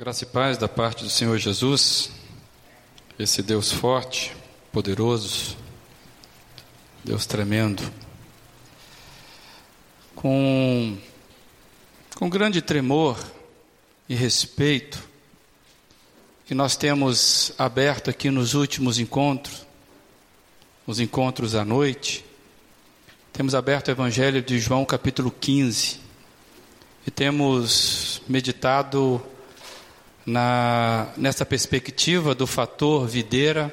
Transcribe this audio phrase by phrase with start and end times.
[0.00, 2.12] Graça e paz da parte do Senhor Jesus,
[3.18, 4.32] esse Deus forte,
[4.70, 5.56] poderoso,
[7.02, 7.82] Deus tremendo,
[10.14, 10.96] com,
[12.14, 13.18] com grande tremor
[14.08, 15.02] e respeito,
[16.46, 19.66] que nós temos aberto aqui nos últimos encontros,
[20.86, 22.24] os encontros à noite,
[23.32, 25.98] temos aberto o Evangelho de João capítulo 15
[27.04, 29.20] e temos meditado
[30.28, 33.72] na, nessa perspectiva do fator videira,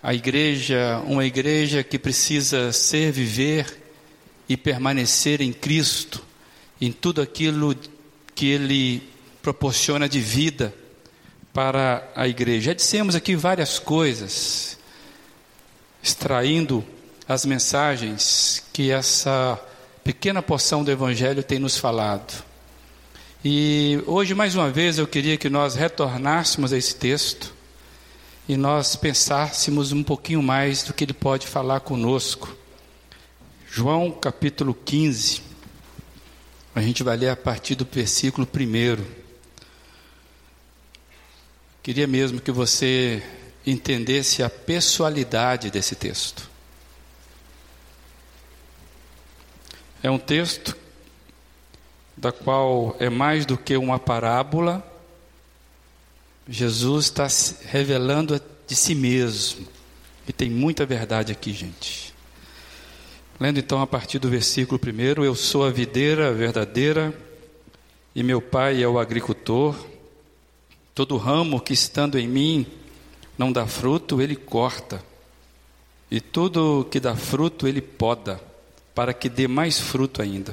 [0.00, 3.82] a igreja, uma igreja que precisa ser, viver
[4.48, 6.24] e permanecer em Cristo,
[6.80, 7.74] em tudo aquilo
[8.32, 9.02] que Ele
[9.42, 10.72] proporciona de vida
[11.52, 12.66] para a igreja.
[12.66, 14.78] Já dissemos aqui várias coisas,
[16.00, 16.84] extraindo
[17.26, 19.60] as mensagens que essa
[20.04, 22.47] pequena porção do Evangelho tem nos falado.
[23.44, 27.54] E hoje, mais uma vez, eu queria que nós retornássemos a esse texto
[28.48, 32.56] e nós pensássemos um pouquinho mais do que ele pode falar conosco.
[33.70, 35.40] João capítulo 15,
[36.74, 39.04] a gente vai ler a partir do versículo 1.
[41.80, 43.22] Queria mesmo que você
[43.64, 46.50] entendesse a pessoalidade desse texto.
[50.02, 50.76] É um texto
[52.20, 54.84] da qual é mais do que uma parábola,
[56.48, 57.26] Jesus está
[57.66, 59.66] revelando de si mesmo.
[60.26, 62.12] E tem muita verdade aqui, gente.
[63.40, 67.14] Lendo então a partir do versículo 1: Eu sou a videira verdadeira
[68.14, 69.76] e meu pai é o agricultor.
[70.94, 72.66] Todo ramo que estando em mim
[73.38, 75.00] não dá fruto, ele corta,
[76.10, 78.40] e tudo que dá fruto, ele poda,
[78.92, 80.52] para que dê mais fruto ainda.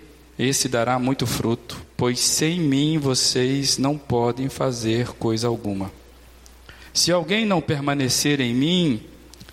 [0.41, 5.91] esse dará muito fruto, pois sem mim vocês não podem fazer coisa alguma.
[6.91, 9.03] Se alguém não permanecer em mim,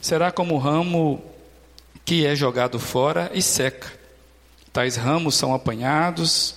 [0.00, 1.22] será como o ramo
[2.06, 3.92] que é jogado fora e seca.
[4.72, 6.54] Tais ramos são apanhados,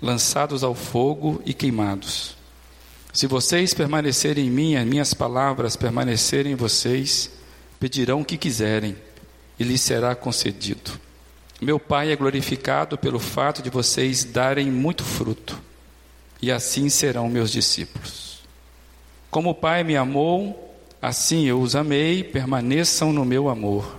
[0.00, 2.38] lançados ao fogo e queimados.
[3.12, 7.30] Se vocês permanecerem em mim, as minhas palavras permanecerem em vocês,
[7.78, 8.96] pedirão o que quiserem
[9.58, 10.98] e lhes será concedido.
[11.60, 15.58] Meu Pai é glorificado pelo fato de vocês darem muito fruto,
[16.42, 18.40] e assim serão meus discípulos.
[19.30, 23.96] Como o Pai me amou, assim eu os amei, permaneçam no meu amor.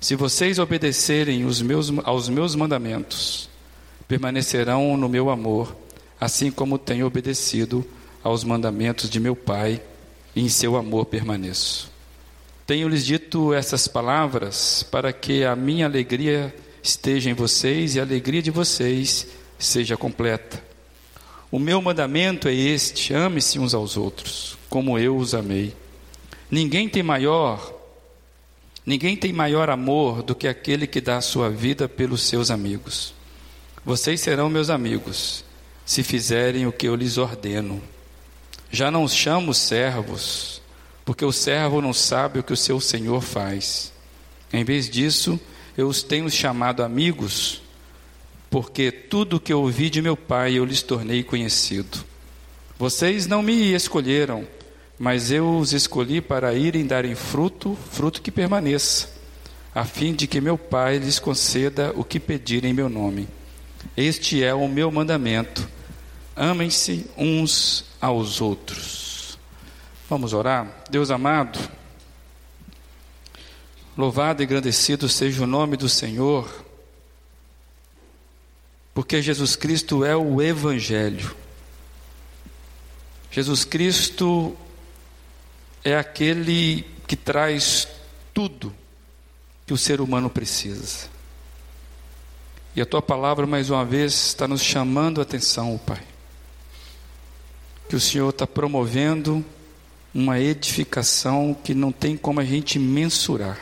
[0.00, 3.48] Se vocês obedecerem meus, aos meus mandamentos,
[4.06, 5.74] permanecerão no meu amor,
[6.20, 7.84] assim como tenho obedecido
[8.22, 9.80] aos mandamentos de meu Pai,
[10.36, 11.90] e em seu amor permaneço.
[12.68, 18.42] Tenho-lhes dito essas palavras para que a minha alegria esteja em vocês e a alegria
[18.42, 19.26] de vocês
[19.58, 20.62] seja completa.
[21.50, 25.74] O meu mandamento é este: ame-se uns aos outros, como eu os amei.
[26.50, 27.74] Ninguém tem maior
[28.84, 33.14] Ninguém tem maior amor do que aquele que dá a sua vida pelos seus amigos.
[33.82, 35.42] Vocês serão meus amigos,
[35.86, 37.82] se fizerem o que eu lhes ordeno.
[38.70, 40.60] Já não os chamo servos,
[41.08, 43.90] porque o servo não sabe o que o seu senhor faz.
[44.52, 45.40] Em vez disso,
[45.74, 47.62] eu os tenho chamado amigos,
[48.50, 52.04] porque tudo o que eu ouvi de meu Pai eu lhes tornei conhecido.
[52.78, 54.46] Vocês não me escolheram,
[54.98, 59.08] mas eu os escolhi para irem darem fruto, fruto que permaneça,
[59.74, 63.26] a fim de que meu Pai lhes conceda o que pedirem em meu nome.
[63.96, 65.66] Este é o meu mandamento:
[66.36, 69.07] amem-se uns aos outros.
[70.08, 70.66] Vamos orar?
[70.90, 71.58] Deus amado,
[73.98, 76.64] Louvado e agradecido seja o nome do Senhor,
[78.94, 81.34] porque Jesus Cristo é o Evangelho.
[83.28, 84.56] Jesus Cristo
[85.82, 87.88] é aquele que traz
[88.32, 88.72] tudo
[89.66, 91.08] que o ser humano precisa.
[92.76, 96.04] E a tua palavra, mais uma vez, está nos chamando a atenção, Pai.
[97.88, 99.44] Que o Senhor está promovendo
[100.14, 103.58] uma edificação que não tem como a gente mensurar.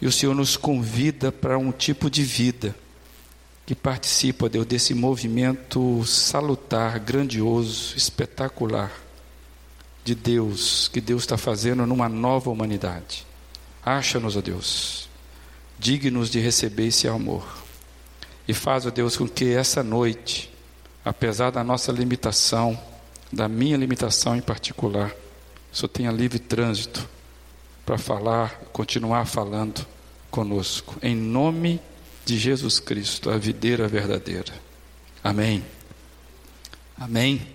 [0.00, 2.74] E o Senhor nos convida para um tipo de vida
[3.66, 8.90] que participa, Deus, desse movimento salutar, grandioso, espetacular,
[10.04, 13.26] de Deus que Deus está fazendo numa nova humanidade.
[13.84, 15.08] Acha-nos, ó Deus,
[15.78, 17.46] dignos de receber esse amor.
[18.46, 20.50] E faz, ó Deus, com que essa noite,
[21.04, 22.78] apesar da nossa limitação,
[23.32, 25.14] da minha limitação em particular,
[25.70, 27.08] só tenha livre trânsito
[27.84, 29.86] para falar, continuar falando
[30.30, 30.96] conosco.
[31.02, 31.80] Em nome
[32.24, 34.52] de Jesus Cristo, a videira verdadeira.
[35.22, 35.64] Amém.
[36.96, 37.46] Amém.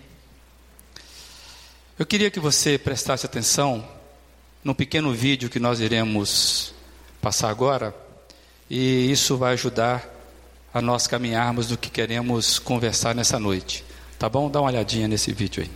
[1.98, 3.88] Eu queria que você prestasse atenção
[4.64, 6.74] no pequeno vídeo que nós iremos
[7.22, 7.96] passar agora,
[8.69, 10.10] e isso vai ajudar
[10.74, 13.86] a nós caminharmos do que queremos conversar nessa noite.
[14.24, 14.50] Tá bom?
[14.50, 15.70] Dá uma olhadinha nesse vídeo aí.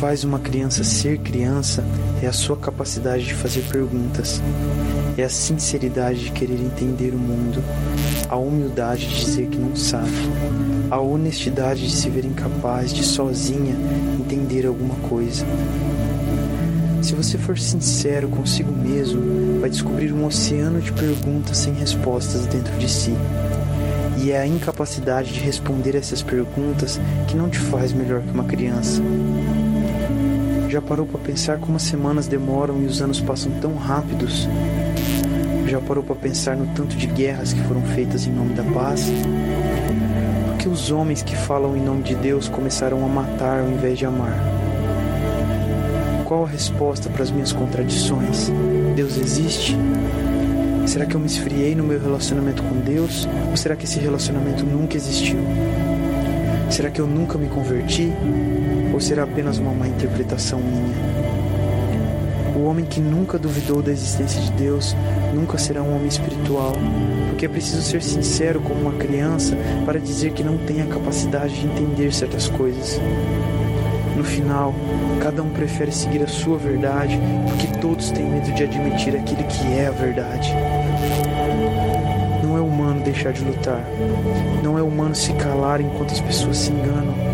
[0.00, 1.84] faz uma criança ser criança
[2.22, 4.42] é a sua capacidade de fazer perguntas,
[5.16, 7.62] é a sinceridade de querer entender o mundo,
[8.28, 10.10] a humildade de dizer que não sabe,
[10.90, 13.74] a honestidade de se ver incapaz de sozinha
[14.18, 15.46] entender alguma coisa.
[17.02, 22.76] Se você for sincero consigo mesmo, vai descobrir um oceano de perguntas sem respostas dentro
[22.78, 23.14] de si.
[24.22, 28.44] E é a incapacidade de responder essas perguntas que não te faz melhor que uma
[28.44, 29.00] criança.
[30.70, 34.48] Já parou para pensar como as semanas demoram e os anos passam tão rápidos?
[35.66, 39.10] Já parou para pensar no tanto de guerras que foram feitas em nome da paz?
[40.46, 43.98] Por que os homens que falam em nome de Deus começaram a matar ao invés
[43.98, 44.32] de amar?
[46.24, 48.48] Qual a resposta para as minhas contradições?
[48.94, 49.76] Deus existe?
[50.86, 53.28] Será que eu me esfriei no meu relacionamento com Deus?
[53.50, 55.40] Ou será que esse relacionamento nunca existiu?
[56.70, 58.12] Será que eu nunca me converti?
[59.00, 60.94] Ou será apenas uma má interpretação minha?
[62.54, 64.94] O homem que nunca duvidou da existência de Deus
[65.34, 66.74] nunca será um homem espiritual,
[67.30, 69.56] porque é preciso ser sincero como uma criança
[69.86, 73.00] para dizer que não tem a capacidade de entender certas coisas.
[74.18, 74.74] No final,
[75.22, 77.18] cada um prefere seguir a sua verdade,
[77.48, 80.52] porque todos têm medo de admitir aquilo que é a verdade.
[82.42, 83.82] Não é humano deixar de lutar.
[84.62, 87.29] Não é humano se calar enquanto as pessoas se enganam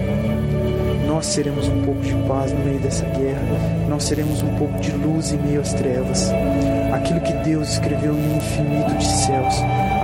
[1.17, 3.41] nós seremos um pouco de paz no meio dessa guerra,
[3.89, 6.31] nós seremos um pouco de luz em meio às trevas.
[6.93, 9.55] Aquilo que Deus escreveu um infinito de céus,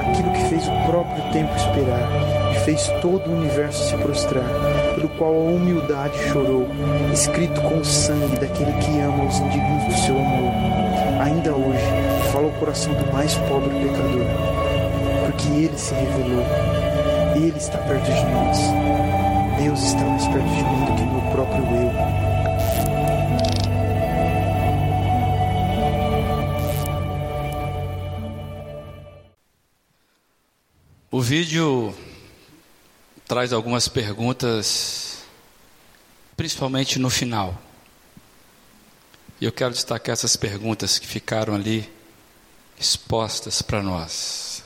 [0.00, 2.08] aquilo que fez o próprio tempo esperar
[2.52, 4.48] e fez todo o universo se prostrar,
[4.94, 6.66] pelo qual a humildade chorou,
[7.12, 10.52] escrito com o sangue daquele que ama os indignos do seu amor.
[11.20, 14.24] Ainda hoje, fala o coração do mais pobre pecador,
[15.26, 16.46] porque ele se revelou,
[17.36, 19.21] ele está perto de nós.
[19.62, 21.92] Deus está mais perto de mim do que meu próprio eu.
[31.12, 31.94] O vídeo
[33.28, 35.18] traz algumas perguntas,
[36.36, 37.56] principalmente no final.
[39.40, 41.88] E eu quero destacar essas perguntas que ficaram ali
[42.76, 44.64] expostas para nós.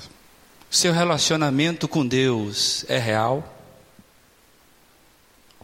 [0.71, 3.56] seu relacionamento com Deus é real?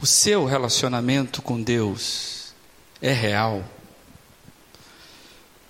[0.02, 2.52] O seu relacionamento com Deus
[3.00, 3.64] é real?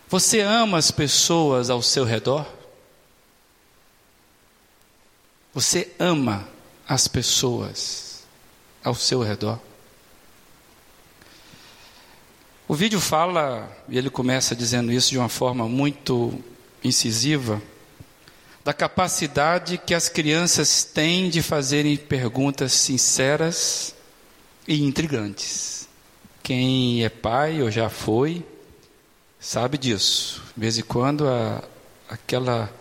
[0.09, 2.51] Você ama as pessoas ao seu redor?
[5.53, 6.49] Você ama
[6.89, 8.25] as pessoas
[8.83, 9.61] ao seu redor?
[12.67, 16.43] O vídeo fala, e ele começa dizendo isso de uma forma muito
[16.83, 17.61] incisiva,
[18.65, 23.95] da capacidade que as crianças têm de fazerem perguntas sinceras
[24.67, 25.89] e intrigantes.
[26.43, 28.45] Quem é pai ou já foi,
[29.39, 30.43] sabe disso.
[30.55, 31.63] De vez em quando a,
[32.09, 32.73] aquela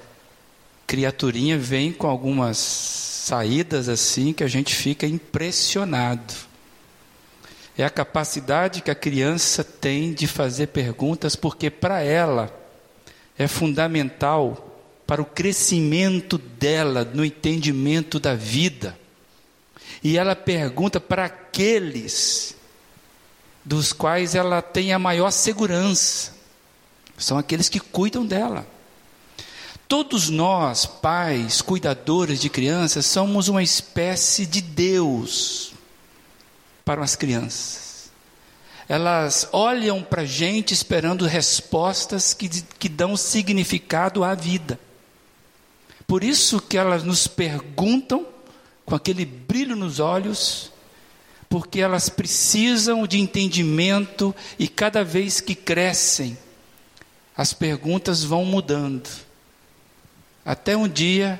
[0.88, 6.34] criaturinha vem com algumas saídas assim que a gente fica impressionado.
[7.78, 12.54] É a capacidade que a criança tem de fazer perguntas, porque para ela
[13.38, 14.68] é fundamental
[15.08, 18.98] para o crescimento dela no entendimento da vida.
[20.04, 22.56] E ela pergunta para aqueles
[23.64, 26.34] dos quais ela tem a maior segurança.
[27.18, 28.66] São aqueles que cuidam dela.
[29.88, 35.74] Todos nós, pais, cuidadores de crianças, somos uma espécie de Deus
[36.86, 38.10] para as crianças.
[38.88, 44.80] Elas olham para a gente esperando respostas que, que dão significado à vida.
[46.08, 48.26] Por isso que elas nos perguntam
[48.86, 50.72] com aquele brilho nos olhos,
[51.50, 56.38] porque elas precisam de entendimento e cada vez que crescem,
[57.36, 59.10] as perguntas vão mudando.
[60.46, 61.40] Até um dia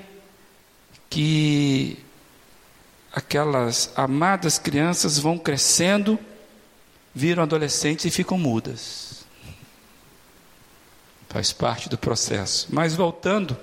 [1.10, 1.98] que
[3.12, 6.18] aquelas amadas crianças vão crescendo,
[7.14, 9.26] viram adolescentes e ficam mudas.
[11.30, 12.68] Faz parte do processo.
[12.72, 13.58] Mas voltando,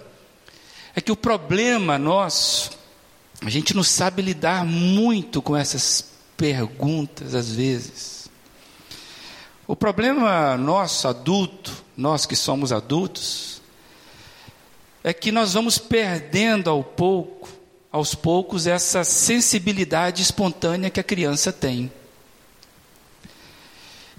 [0.95, 2.78] é que o problema nosso,
[3.43, 6.05] a gente não sabe lidar muito com essas
[6.37, 8.29] perguntas às vezes.
[9.67, 13.61] O problema nosso, adulto, nós que somos adultos,
[15.05, 17.49] é que nós vamos perdendo ao pouco,
[17.93, 21.93] aos poucos, essa sensibilidade espontânea que a criança tem.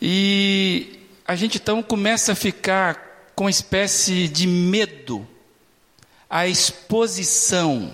[0.01, 5.27] E a gente então começa a ficar com uma espécie de medo
[6.29, 7.93] à exposição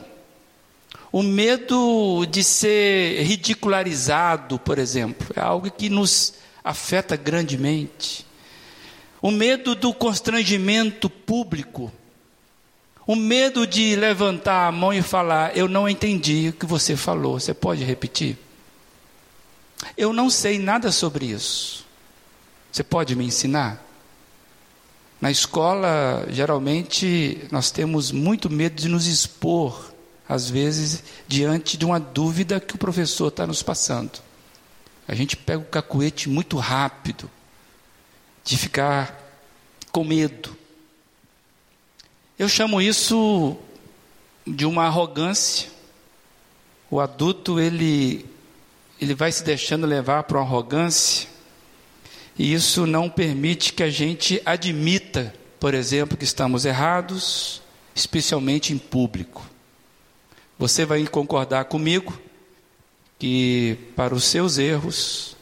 [1.16, 8.26] o medo de ser ridicularizado, por exemplo, é algo que nos afeta grandemente.
[9.22, 11.90] O medo do constrangimento público.
[13.08, 17.40] O medo de levantar a mão e falar: Eu não entendi o que você falou.
[17.40, 18.38] Você pode repetir?
[19.96, 21.86] Eu não sei nada sobre isso.
[22.70, 23.82] Você pode me ensinar?
[25.22, 29.95] Na escola, geralmente, nós temos muito medo de nos expor
[30.28, 34.20] às vezes, diante de uma dúvida que o professor está nos passando.
[35.08, 37.30] A gente pega o cacuete muito rápido,
[38.44, 39.20] de ficar
[39.92, 40.56] com medo.
[42.38, 43.58] Eu chamo isso
[44.46, 45.70] de uma arrogância.
[46.90, 48.26] O adulto, ele,
[49.00, 51.28] ele vai se deixando levar para uma arrogância,
[52.38, 57.62] e isso não permite que a gente admita, por exemplo, que estamos errados,
[57.96, 59.55] especialmente em público.
[60.58, 62.18] Você vai concordar comigo
[63.20, 65.36] que para os seus erros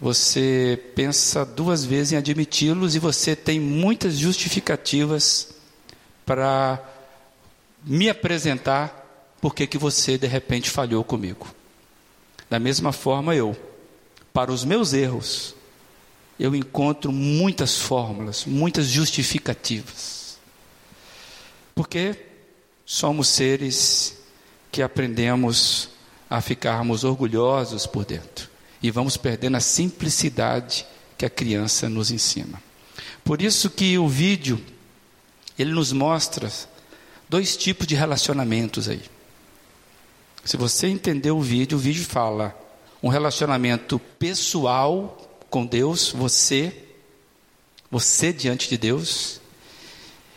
[0.00, 5.54] você pensa duas vezes em admiti-los e você tem muitas justificativas
[6.24, 6.82] para
[7.84, 8.96] me apresentar
[9.40, 11.46] porque que você de repente falhou comigo.
[12.48, 13.56] Da mesma forma eu,
[14.32, 15.54] para os meus erros,
[16.38, 20.38] eu encontro muitas fórmulas, muitas justificativas.
[21.74, 22.29] Porque
[22.92, 24.16] somos seres
[24.72, 25.90] que aprendemos
[26.28, 28.50] a ficarmos orgulhosos por dentro
[28.82, 30.84] e vamos perdendo a simplicidade
[31.16, 32.60] que a criança nos ensina.
[33.22, 34.60] Por isso que o vídeo
[35.56, 36.50] ele nos mostra
[37.28, 39.04] dois tipos de relacionamentos aí.
[40.44, 42.58] Se você entender o vídeo, o vídeo fala
[43.00, 46.86] um relacionamento pessoal com Deus, você,
[47.88, 49.40] você diante de Deus,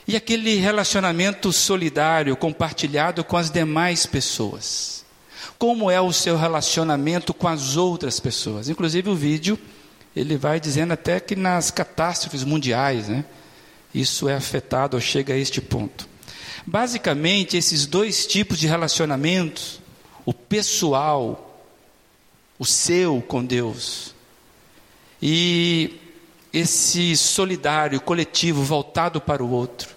[0.08, 5.06] e aquele relacionamento solidário, compartilhado com as demais pessoas.
[5.58, 8.68] Como é o seu relacionamento com as outras pessoas?
[8.68, 9.58] Inclusive o vídeo,
[10.16, 13.24] ele vai dizendo até que nas catástrofes mundiais, né,
[13.94, 16.08] isso é afetado ou chega a este ponto.
[16.66, 19.80] Basicamente, esses dois tipos de relacionamentos,
[20.26, 21.66] o pessoal,
[22.58, 24.14] o seu com Deus,
[25.22, 26.00] e
[26.52, 29.93] esse solidário, coletivo, voltado para o outro.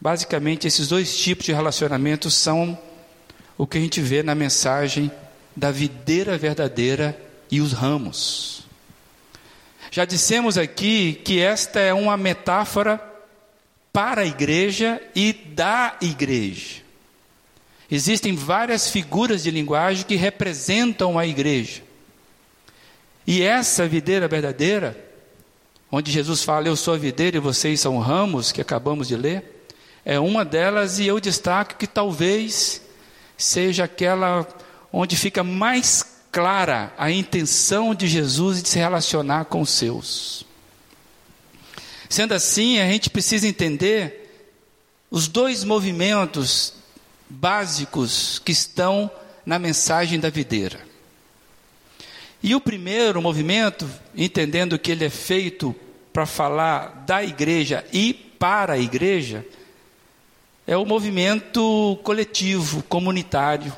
[0.00, 2.78] Basicamente, esses dois tipos de relacionamentos são
[3.58, 5.10] o que a gente vê na mensagem
[5.54, 8.62] da videira verdadeira e os ramos.
[9.90, 12.98] Já dissemos aqui que esta é uma metáfora
[13.92, 16.80] para a igreja e da igreja.
[17.90, 21.82] Existem várias figuras de linguagem que representam a igreja.
[23.26, 24.96] E essa videira verdadeira,
[25.90, 29.59] onde Jesus fala, Eu sou a videira e vocês são ramos, que acabamos de ler,
[30.04, 32.82] é uma delas e eu destaco que talvez
[33.36, 34.46] seja aquela
[34.92, 40.44] onde fica mais clara a intenção de Jesus de se relacionar com os seus.
[42.08, 44.48] Sendo assim, a gente precisa entender
[45.10, 46.74] os dois movimentos
[47.28, 49.10] básicos que estão
[49.46, 50.80] na mensagem da videira.
[52.42, 55.74] E o primeiro movimento, entendendo que ele é feito
[56.12, 59.44] para falar da igreja e para a igreja,
[60.70, 63.76] é o movimento coletivo, comunitário.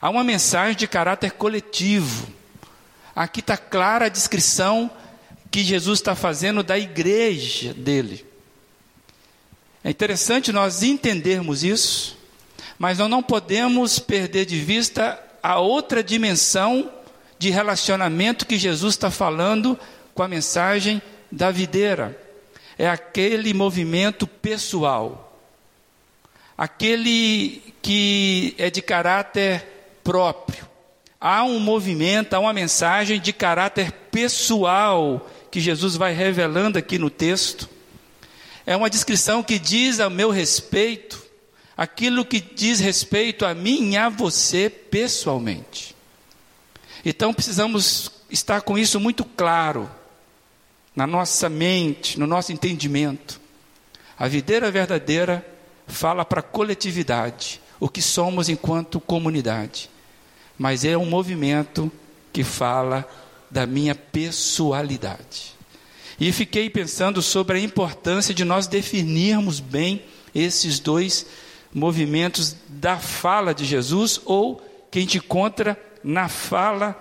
[0.00, 2.28] Há uma mensagem de caráter coletivo.
[3.14, 4.90] Aqui está clara a descrição
[5.50, 8.24] que Jesus está fazendo da igreja dele.
[9.84, 12.16] É interessante nós entendermos isso,
[12.78, 16.90] mas nós não podemos perder de vista a outra dimensão
[17.38, 19.78] de relacionamento que Jesus está falando
[20.14, 22.18] com a mensagem da videira.
[22.78, 25.27] É aquele movimento pessoal
[26.58, 29.64] aquele que é de caráter
[30.04, 30.68] próprio,
[31.20, 37.08] há um movimento, há uma mensagem de caráter pessoal que Jesus vai revelando aqui no
[37.08, 37.68] texto.
[38.66, 41.28] É uma descrição que diz a meu respeito
[41.78, 45.94] aquilo que diz respeito a mim e a você pessoalmente.
[47.04, 49.88] Então precisamos estar com isso muito claro
[50.96, 53.40] na nossa mente, no nosso entendimento.
[54.18, 55.46] A videira verdadeira
[55.88, 59.90] fala para a coletividade, o que somos enquanto comunidade.
[60.56, 61.90] Mas é um movimento
[62.32, 63.08] que fala
[63.50, 65.56] da minha pessoalidade.
[66.20, 70.02] E fiquei pensando sobre a importância de nós definirmos bem
[70.34, 71.26] esses dois
[71.72, 76.96] movimentos da fala de Jesus ou que a gente encontra na fala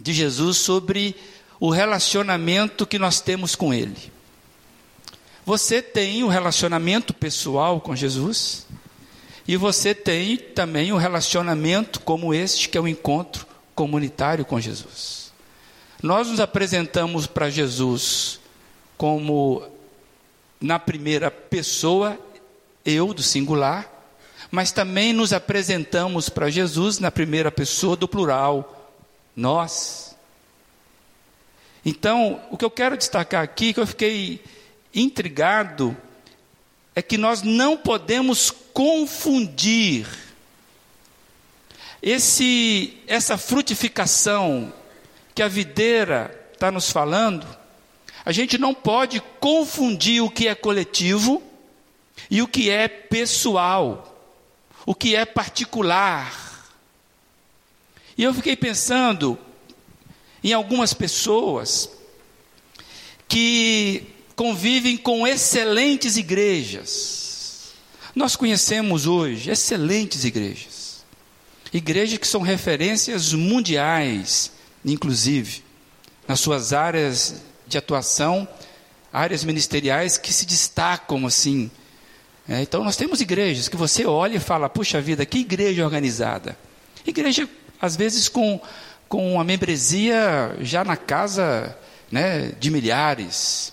[0.00, 1.14] de Jesus sobre
[1.58, 4.10] o relacionamento que nós temos com Ele.
[5.50, 8.68] Você tem o relacionamento pessoal com Jesus
[9.48, 15.32] e você tem também um relacionamento como este, que é o encontro comunitário com Jesus.
[16.00, 18.38] Nós nos apresentamos para Jesus
[18.96, 19.66] como
[20.60, 22.16] na primeira pessoa
[22.84, 23.90] eu do singular,
[24.52, 28.88] mas também nos apresentamos para Jesus na primeira pessoa do plural,
[29.34, 30.14] nós.
[31.84, 34.40] Então, o que eu quero destacar aqui, que eu fiquei
[34.94, 35.96] intrigado,
[36.94, 40.06] é que nós não podemos confundir
[42.02, 44.72] esse, essa frutificação
[45.34, 47.46] que a videira está nos falando,
[48.24, 51.42] a gente não pode confundir o que é coletivo
[52.30, 54.28] e o que é pessoal,
[54.84, 56.68] o que é particular.
[58.16, 59.38] E eu fiquei pensando
[60.44, 61.90] em algumas pessoas
[63.26, 64.06] que
[64.40, 67.74] convivem com excelentes igrejas.
[68.14, 71.04] Nós conhecemos hoje excelentes igrejas.
[71.70, 74.50] Igrejas que são referências mundiais,
[74.82, 75.62] inclusive,
[76.26, 78.48] nas suas áreas de atuação,
[79.12, 81.70] áreas ministeriais que se destacam assim
[82.48, 86.56] é, então nós temos igrejas que você olha e fala, puxa vida, que igreja organizada.
[87.06, 87.46] Igreja,
[87.78, 88.58] às vezes, com,
[89.06, 91.76] com uma membresia já na casa
[92.10, 93.72] né, de milhares.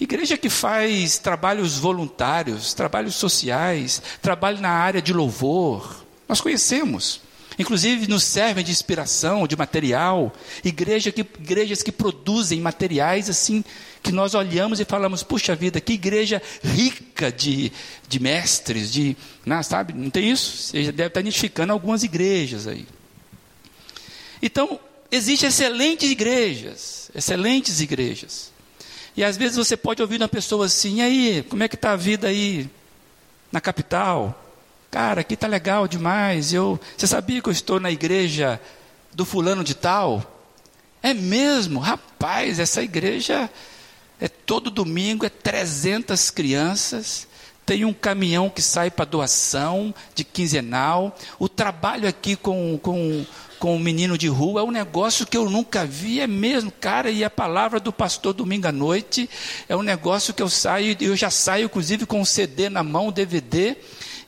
[0.00, 6.04] Igreja que faz trabalhos voluntários, trabalhos sociais, trabalho na área de louvor.
[6.28, 7.20] Nós conhecemos.
[7.58, 10.32] Inclusive nos servem de inspiração, de material.
[10.64, 13.64] Igreja que, igrejas que produzem materiais assim
[14.00, 17.72] que nós olhamos e falamos, puxa vida, que igreja rica de,
[18.08, 19.16] de mestres, de.
[19.44, 20.68] Não, sabe, não tem isso?
[20.68, 22.86] Você deve estar identificando algumas igrejas aí.
[24.40, 24.78] Então,
[25.10, 28.52] existem excelentes igrejas, excelentes igrejas.
[29.16, 31.92] E às vezes você pode ouvir uma pessoa assim, e aí, como é que está
[31.92, 32.68] a vida aí
[33.50, 34.44] na capital?
[34.90, 36.52] Cara, aqui está legal demais.
[36.52, 38.60] Eu, você sabia que eu estou na igreja
[39.12, 40.22] do fulano de tal?
[41.02, 41.78] É mesmo?
[41.78, 43.50] Rapaz, essa igreja
[44.20, 47.28] é todo domingo, é 300 crianças,
[47.64, 51.16] tem um caminhão que sai para doação de quinzenal.
[51.38, 53.24] O trabalho aqui com, com,
[53.58, 57.10] com o menino de rua é um negócio que eu nunca vi, é mesmo, cara.
[57.10, 59.28] E a palavra do pastor domingo à noite
[59.68, 63.08] é um negócio que eu saio, eu já saio, inclusive, com um CD na mão,
[63.08, 63.76] um DVD.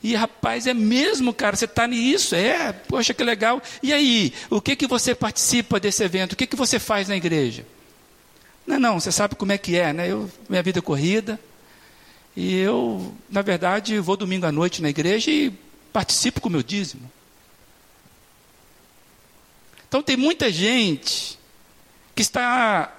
[0.03, 3.61] E rapaz, é mesmo, cara, você está nisso, é, poxa, que legal.
[3.83, 6.33] E aí, o que que você participa desse evento?
[6.33, 7.65] O que que você faz na igreja?
[8.65, 10.11] Não, não, você sabe como é que é, né?
[10.11, 11.39] Eu, minha vida é corrida.
[12.35, 15.53] E eu, na verdade, vou domingo à noite na igreja e
[15.91, 17.11] participo com o meu dízimo.
[19.91, 21.37] Então tem muita gente
[22.15, 22.97] que está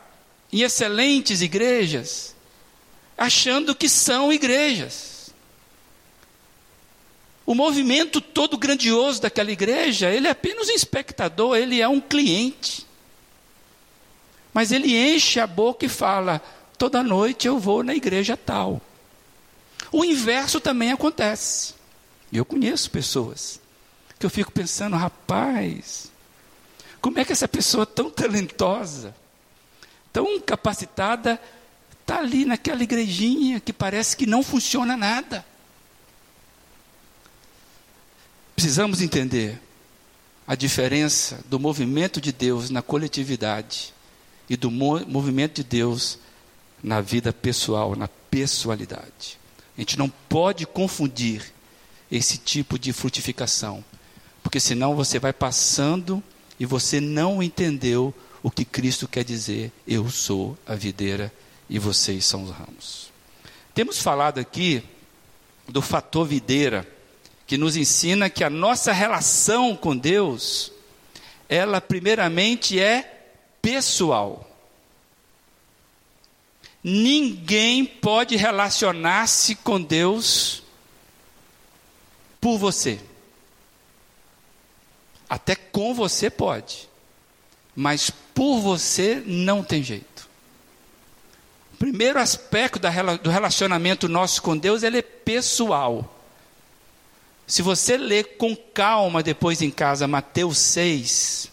[0.52, 2.36] em excelentes igrejas,
[3.16, 5.32] achando que são igrejas.
[7.46, 12.86] O movimento todo grandioso daquela igreja, ele é apenas um espectador, ele é um cliente.
[14.52, 16.42] Mas ele enche a boca e fala:
[16.76, 18.82] toda noite eu vou na igreja tal.
[19.90, 21.72] O inverso também acontece.
[22.30, 23.58] Eu conheço pessoas
[24.18, 26.11] que eu fico pensando, rapaz,
[27.02, 29.12] como é que essa pessoa tão talentosa,
[30.12, 31.38] tão capacitada,
[32.00, 35.44] está ali naquela igrejinha que parece que não funciona nada?
[38.54, 39.60] Precisamos entender
[40.46, 43.92] a diferença do movimento de Deus na coletividade
[44.48, 46.20] e do movimento de Deus
[46.80, 49.40] na vida pessoal, na pessoalidade.
[49.76, 51.52] A gente não pode confundir
[52.10, 53.84] esse tipo de frutificação,
[54.40, 56.22] porque senão você vai passando
[56.62, 61.32] e você não entendeu o que Cristo quer dizer: eu sou a videira
[61.68, 63.10] e vocês são os ramos.
[63.74, 64.80] Temos falado aqui
[65.66, 66.88] do fator videira,
[67.48, 70.70] que nos ensina que a nossa relação com Deus
[71.48, 74.48] ela primeiramente é pessoal.
[76.80, 80.62] Ninguém pode relacionar-se com Deus
[82.40, 83.00] por você.
[85.32, 86.90] Até com você pode,
[87.74, 90.28] mas por você não tem jeito.
[91.72, 96.22] O primeiro aspecto do relacionamento nosso com Deus ele é pessoal.
[97.46, 101.50] Se você ler com calma depois em casa Mateus 6,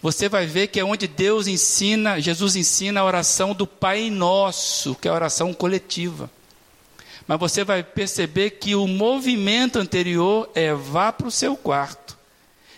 [0.00, 4.94] você vai ver que é onde Deus ensina, Jesus ensina a oração do Pai Nosso,
[4.94, 6.30] que é a oração coletiva.
[7.26, 12.09] Mas você vai perceber que o movimento anterior é vá para o seu quarto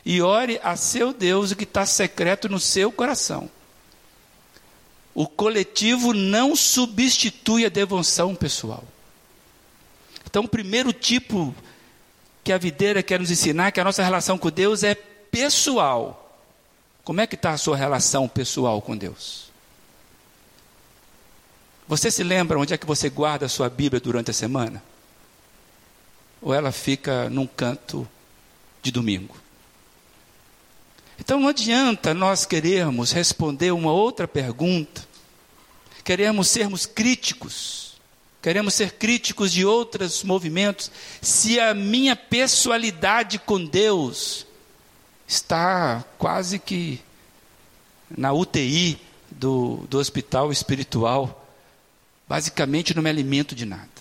[0.04, 3.48] e ore a seu Deus o que está secreto no seu coração.
[5.14, 8.82] O coletivo não substitui a devoção pessoal.
[10.24, 11.54] Então, o primeiro tipo
[12.42, 16.40] que a videira quer nos ensinar é que a nossa relação com Deus é pessoal.
[17.04, 19.50] Como é que está a sua relação pessoal com Deus?
[21.86, 24.82] Você se lembra onde é que você guarda a sua Bíblia durante a semana?
[26.40, 28.08] Ou ela fica num canto
[28.82, 29.36] de domingo?
[31.24, 35.06] Então não adianta nós querermos responder uma outra pergunta,
[36.02, 37.92] queremos sermos críticos,
[38.42, 44.44] queremos ser críticos de outros movimentos, se a minha pessoalidade com Deus
[45.24, 47.00] está quase que
[48.10, 48.98] na UTI
[49.30, 51.48] do, do hospital espiritual,
[52.28, 53.91] basicamente não me alimento de nada.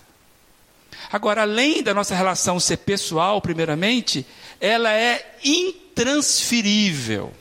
[1.11, 4.25] Agora, além da nossa relação ser pessoal, primeiramente,
[4.61, 7.33] ela é intransferível.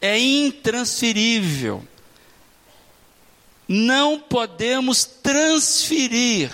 [0.00, 1.82] É intransferível.
[3.66, 6.52] Não podemos transferir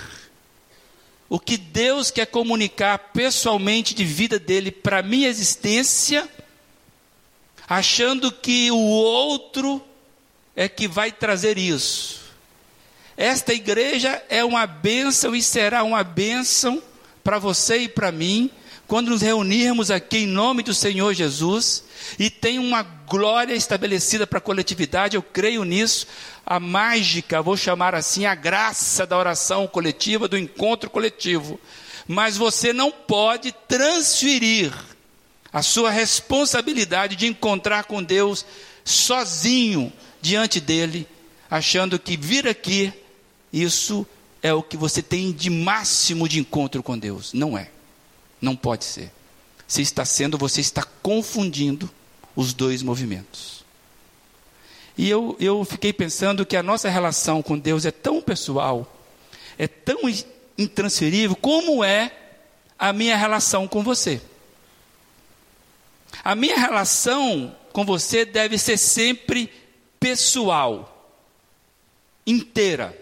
[1.29, 6.27] o que Deus quer comunicar pessoalmente de vida dele para minha existência,
[7.69, 9.85] achando que o outro
[10.57, 12.28] é que vai trazer isso.
[13.19, 16.81] Esta igreja é uma bênção e será uma bênção
[17.25, 18.49] para você e para mim,
[18.87, 21.83] quando nos reunirmos aqui em nome do Senhor Jesus,
[22.17, 26.07] e tem uma glória estabelecida para a coletividade, eu creio nisso,
[26.47, 31.59] a mágica, vou chamar assim, a graça da oração coletiva, do encontro coletivo.
[32.07, 34.73] Mas você não pode transferir
[35.53, 38.47] a sua responsabilidade de encontrar com Deus
[38.85, 41.05] sozinho diante dele,
[41.51, 42.93] achando que vir aqui,
[43.53, 44.07] isso
[44.43, 47.33] é o que você tem de máximo de encontro com Deus.
[47.33, 47.71] Não é.
[48.41, 49.11] Não pode ser.
[49.67, 51.91] Se está sendo, você está confundindo
[52.35, 53.65] os dois movimentos.
[54.97, 58.93] E eu, eu fiquei pensando que a nossa relação com Deus é tão pessoal,
[59.57, 60.01] é tão
[60.57, 62.13] intransferível, como é
[62.79, 64.21] a minha relação com você.
[66.25, 69.53] A minha relação com você deve ser sempre
[70.01, 71.15] pessoal,
[72.27, 72.97] inteira,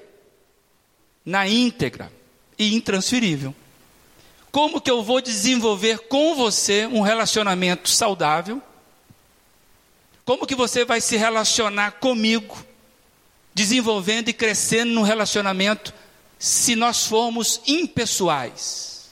[1.27, 2.11] na íntegra
[2.57, 3.53] e intransferível.
[4.53, 8.63] Como que eu vou desenvolver com você um relacionamento saudável?
[10.25, 12.57] Como que você vai se relacionar comigo,
[13.53, 15.93] desenvolvendo e crescendo no relacionamento,
[16.39, 19.11] se nós formos impessoais?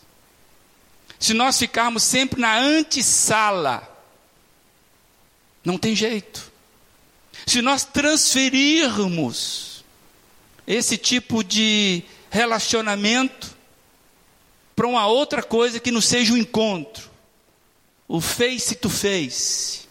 [1.18, 3.90] Se nós ficarmos sempre na antessala,
[5.64, 6.52] não tem jeito.
[7.46, 9.73] Se nós transferirmos
[10.66, 13.54] esse tipo de relacionamento
[14.74, 17.10] para uma outra coisa que não seja o um encontro,
[18.08, 19.88] o face to face,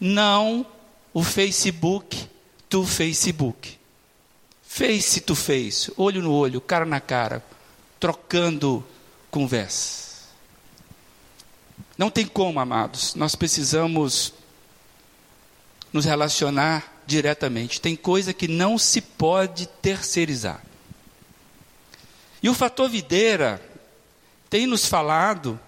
[0.00, 0.66] não
[1.12, 2.28] o Facebook
[2.68, 3.78] to Facebook.
[4.62, 7.44] Face to face, olho no olho, cara na cara,
[8.00, 8.82] trocando
[9.30, 10.30] conversa.
[11.98, 14.32] Não tem como, amados, nós precisamos
[15.92, 17.80] nos relacionar diretamente.
[17.80, 20.62] Tem coisa que não se pode terceirizar.
[22.42, 23.62] E o fator videira
[24.50, 25.58] tem nos falado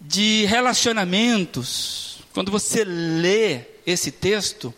[0.00, 4.72] de relacionamentos quando você lê esse texto,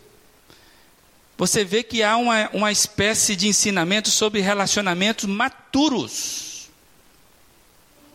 [1.37, 6.69] você vê que há uma, uma espécie de ensinamento sobre relacionamentos maturos.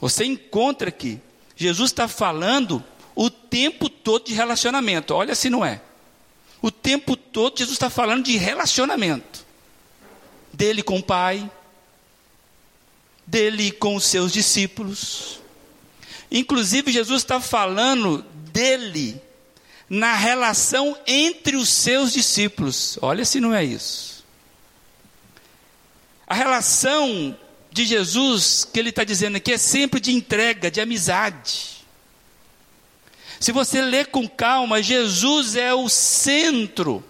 [0.01, 1.21] Você encontra aqui,
[1.57, 5.81] Jesus está falando o tempo todo de relacionamento, olha se não é.
[6.63, 9.47] O tempo todo Jesus está falando de relacionamento.
[10.53, 11.51] Dele com o Pai,
[13.27, 15.41] dele com os seus discípulos.
[16.31, 19.21] Inclusive, Jesus está falando dele
[19.89, 22.99] na relação entre os seus discípulos.
[23.01, 24.25] Olha se não é isso.
[26.27, 27.37] A relação
[27.73, 31.80] de Jesus, que ele está dizendo aqui, é sempre de entrega, de amizade.
[33.41, 37.03] Se você ler com calma, Jesus é o centro.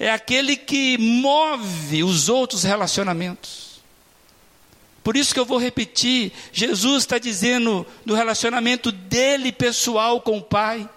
[0.00, 3.80] É aquele que move os outros relacionamentos.
[5.04, 10.42] Por isso que eu vou repetir: Jesus está dizendo do relacionamento dele pessoal com o
[10.42, 10.88] Pai.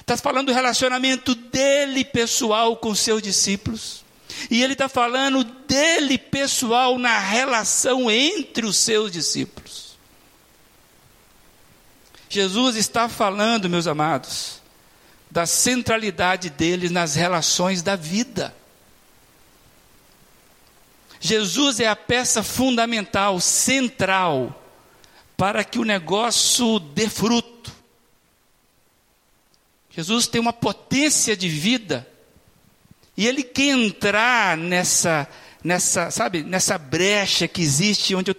[0.00, 4.02] Está falando do relacionamento dele pessoal com seus discípulos.
[4.50, 9.61] E ele está falando dele pessoal na relação entre os seus discípulos.
[12.32, 14.62] Jesus está falando, meus amados,
[15.30, 18.54] da centralidade deles nas relações da vida.
[21.20, 24.64] Jesus é a peça fundamental, central,
[25.36, 27.70] para que o negócio dê fruto.
[29.90, 32.08] Jesus tem uma potência de vida
[33.14, 35.28] e ele quer entrar nessa,
[35.62, 38.36] nessa, sabe, nessa brecha que existe onde, eu,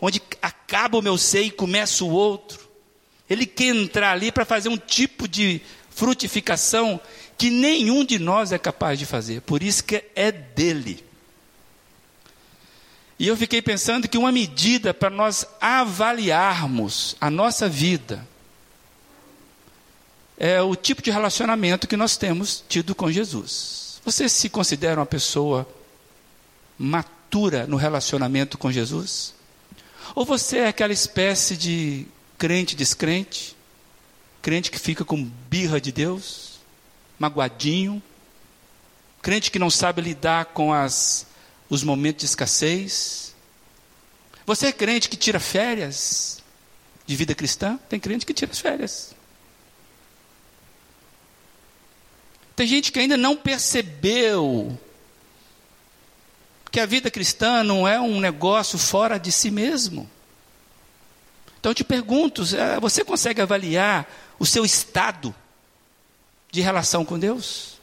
[0.00, 2.65] onde acaba o meu ser e começa o outro.
[3.28, 5.60] Ele quer entrar ali para fazer um tipo de
[5.90, 7.00] frutificação
[7.36, 9.40] que nenhum de nós é capaz de fazer.
[9.42, 11.04] Por isso que é dele.
[13.18, 18.26] E eu fiquei pensando que uma medida para nós avaliarmos a nossa vida
[20.38, 24.00] é o tipo de relacionamento que nós temos tido com Jesus.
[24.04, 25.66] Você se considera uma pessoa
[26.78, 29.34] matura no relacionamento com Jesus?
[30.14, 32.06] Ou você é aquela espécie de
[32.38, 33.56] crente descrente,
[34.42, 36.60] crente que fica com birra de Deus,
[37.18, 38.02] magoadinho,
[39.22, 41.26] crente que não sabe lidar com as,
[41.68, 43.34] os momentos de escassez.
[44.44, 46.42] Você é crente que tira férias
[47.06, 47.78] de vida cristã?
[47.88, 49.14] Tem crente que tira férias.
[52.54, 54.78] Tem gente que ainda não percebeu
[56.70, 60.08] que a vida cristã não é um negócio fora de si mesmo.
[61.58, 65.34] Então eu te pergunto: é, você consegue avaliar o seu estado
[66.50, 67.76] de relação com Deus?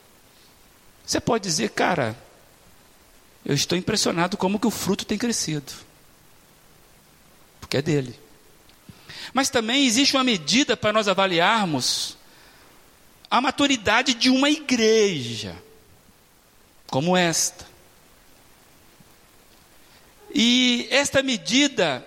[1.06, 2.16] Você pode dizer, cara,
[3.46, 5.74] eu estou impressionado como que o fruto tem crescido.
[7.60, 8.18] Porque é dele.
[9.34, 12.18] Mas também existe uma medida para nós avaliarmos
[13.30, 15.56] a maturidade de uma igreja,
[16.88, 17.66] como esta.
[20.34, 22.06] E esta medida,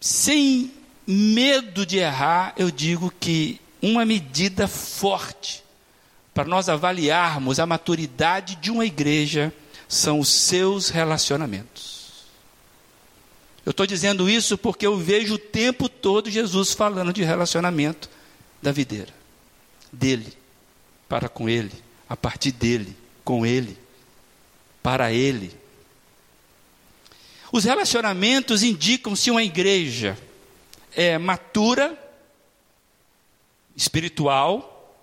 [0.00, 0.72] sem
[1.06, 5.62] medo de errar, eu digo que uma medida forte
[6.34, 9.52] para nós avaliarmos a maturidade de uma igreja
[9.88, 12.26] são os seus relacionamentos.
[13.64, 18.08] Eu estou dizendo isso porque eu vejo o tempo todo Jesus falando de relacionamento
[18.60, 19.12] da videira,
[19.92, 20.32] dele,
[21.08, 21.72] para com ele,
[22.08, 23.76] a partir dele, com ele,
[24.82, 25.52] para ele.
[27.50, 30.18] Os relacionamentos indicam se uma igreja
[30.96, 31.96] é matura,
[33.76, 34.96] espiritual,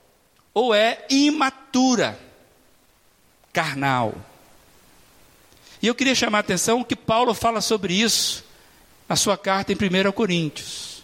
[0.52, 2.20] ou é imatura,
[3.54, 4.16] carnal.
[5.80, 8.44] E eu queria chamar a atenção que Paulo fala sobre isso
[9.08, 11.04] na sua carta em 1 Coríntios,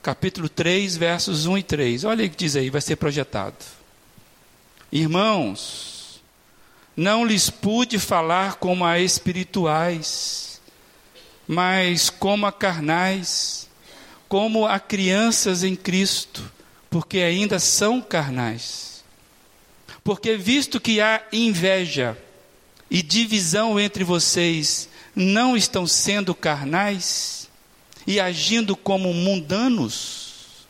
[0.00, 2.04] capítulo 3, versos 1 e 3.
[2.04, 3.56] Olha o que diz aí, vai ser projetado.
[4.92, 6.22] Irmãos,
[6.96, 10.60] não lhes pude falar como a espirituais,
[11.48, 13.68] mas como a carnais
[14.34, 16.50] como a crianças em Cristo,
[16.90, 19.04] porque ainda são carnais.
[20.02, 22.18] Porque visto que há inveja
[22.90, 27.48] e divisão entre vocês, não estão sendo carnais
[28.04, 30.66] e agindo como mundanos?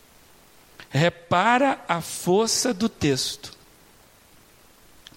[0.90, 3.56] Repara a força do texto.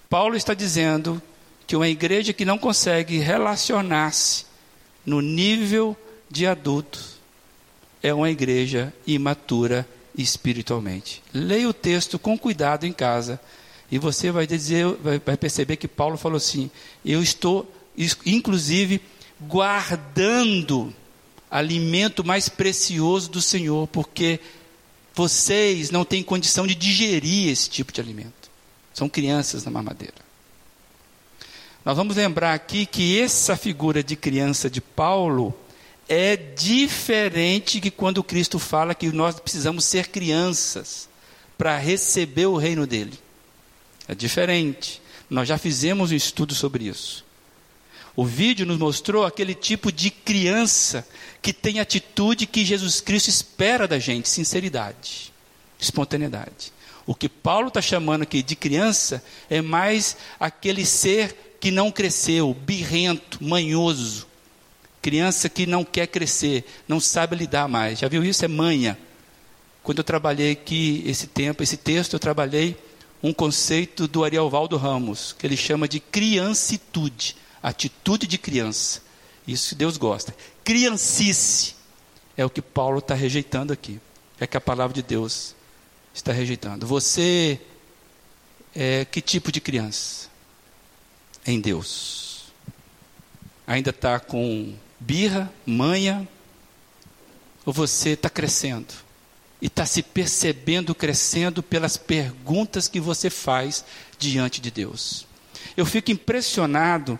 [0.08, 1.20] Paulo está dizendo
[1.66, 4.46] que uma igreja que não consegue relacionar-se
[5.04, 5.94] no nível
[6.30, 7.17] de adulto
[8.02, 11.22] é uma igreja imatura espiritualmente.
[11.32, 13.40] Leia o texto com cuidado em casa
[13.90, 16.70] e você vai dizer, vai perceber que Paulo falou assim:
[17.04, 17.70] eu estou,
[18.26, 19.00] inclusive,
[19.40, 20.94] guardando
[21.50, 24.40] alimento mais precioso do Senhor, porque
[25.14, 28.50] vocês não têm condição de digerir esse tipo de alimento.
[28.92, 30.28] São crianças na mamadeira.
[31.84, 35.54] Nós vamos lembrar aqui que essa figura de criança de Paulo
[36.08, 41.08] é diferente que quando Cristo fala que nós precisamos ser crianças
[41.58, 43.18] para receber o reino dele.
[44.06, 45.02] É diferente.
[45.28, 47.26] Nós já fizemos um estudo sobre isso.
[48.16, 51.06] O vídeo nos mostrou aquele tipo de criança
[51.42, 55.32] que tem atitude que Jesus Cristo espera da gente: sinceridade,
[55.78, 56.72] espontaneidade.
[57.06, 62.54] O que Paulo está chamando aqui de criança é mais aquele ser que não cresceu,
[62.54, 64.27] birrento, manhoso,
[65.08, 68.00] Criança que não quer crescer, não sabe lidar mais.
[68.00, 68.44] Já viu isso?
[68.44, 68.98] É manha.
[69.82, 72.76] quando eu trabalhei aqui esse tempo, esse texto, eu trabalhei
[73.22, 79.00] um conceito do Arielvaldo Ramos, que ele chama de criancitude, atitude de criança.
[79.46, 80.36] Isso Deus gosta.
[80.62, 81.74] Criancice
[82.36, 83.98] é o que Paulo está rejeitando aqui.
[84.38, 85.54] É que a palavra de Deus
[86.12, 86.86] está rejeitando.
[86.86, 87.58] Você
[88.76, 90.28] é que tipo de criança?
[91.46, 92.52] Em Deus.
[93.66, 96.28] Ainda está com birra, manha,
[97.64, 98.94] ou você está crescendo?
[99.60, 103.84] E está se percebendo crescendo pelas perguntas que você faz
[104.18, 105.26] diante de Deus.
[105.76, 107.18] Eu fico impressionado,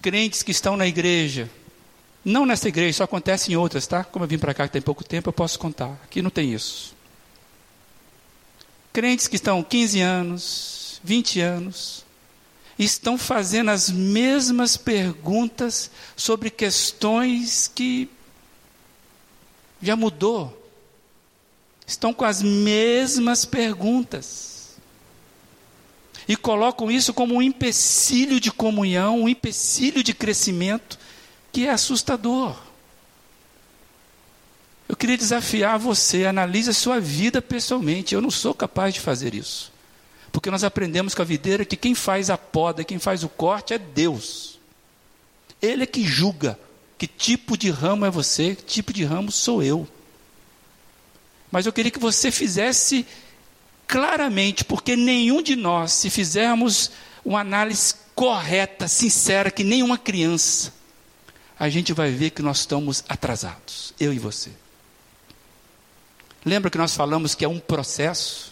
[0.00, 1.48] crentes que estão na igreja,
[2.24, 4.04] não nessa igreja, isso acontece em outras, tá?
[4.04, 5.98] Como eu vim para cá tem pouco tempo, eu posso contar.
[6.04, 6.94] Aqui não tem isso.
[8.92, 12.01] Crentes que estão 15 anos, 20 anos,
[12.78, 18.08] estão fazendo as mesmas perguntas sobre questões que
[19.80, 20.58] já mudou.
[21.86, 24.78] Estão com as mesmas perguntas.
[26.26, 30.98] E colocam isso como um empecilho de comunhão, um empecilho de crescimento
[31.50, 32.56] que é assustador.
[34.88, 38.14] Eu queria desafiar você, analise a sua vida pessoalmente.
[38.14, 39.71] Eu não sou capaz de fazer isso.
[40.32, 43.74] Porque nós aprendemos com a videira que quem faz a poda, quem faz o corte
[43.74, 44.58] é Deus.
[45.60, 46.58] Ele é que julga
[46.98, 49.86] que tipo de ramo é você, que tipo de ramo sou eu.
[51.50, 53.04] Mas eu queria que você fizesse
[53.86, 56.92] claramente, porque nenhum de nós, se fizermos
[57.24, 60.72] uma análise correta, sincera, que nenhuma criança,
[61.58, 64.50] a gente vai ver que nós estamos atrasados, eu e você.
[66.44, 68.51] Lembra que nós falamos que é um processo?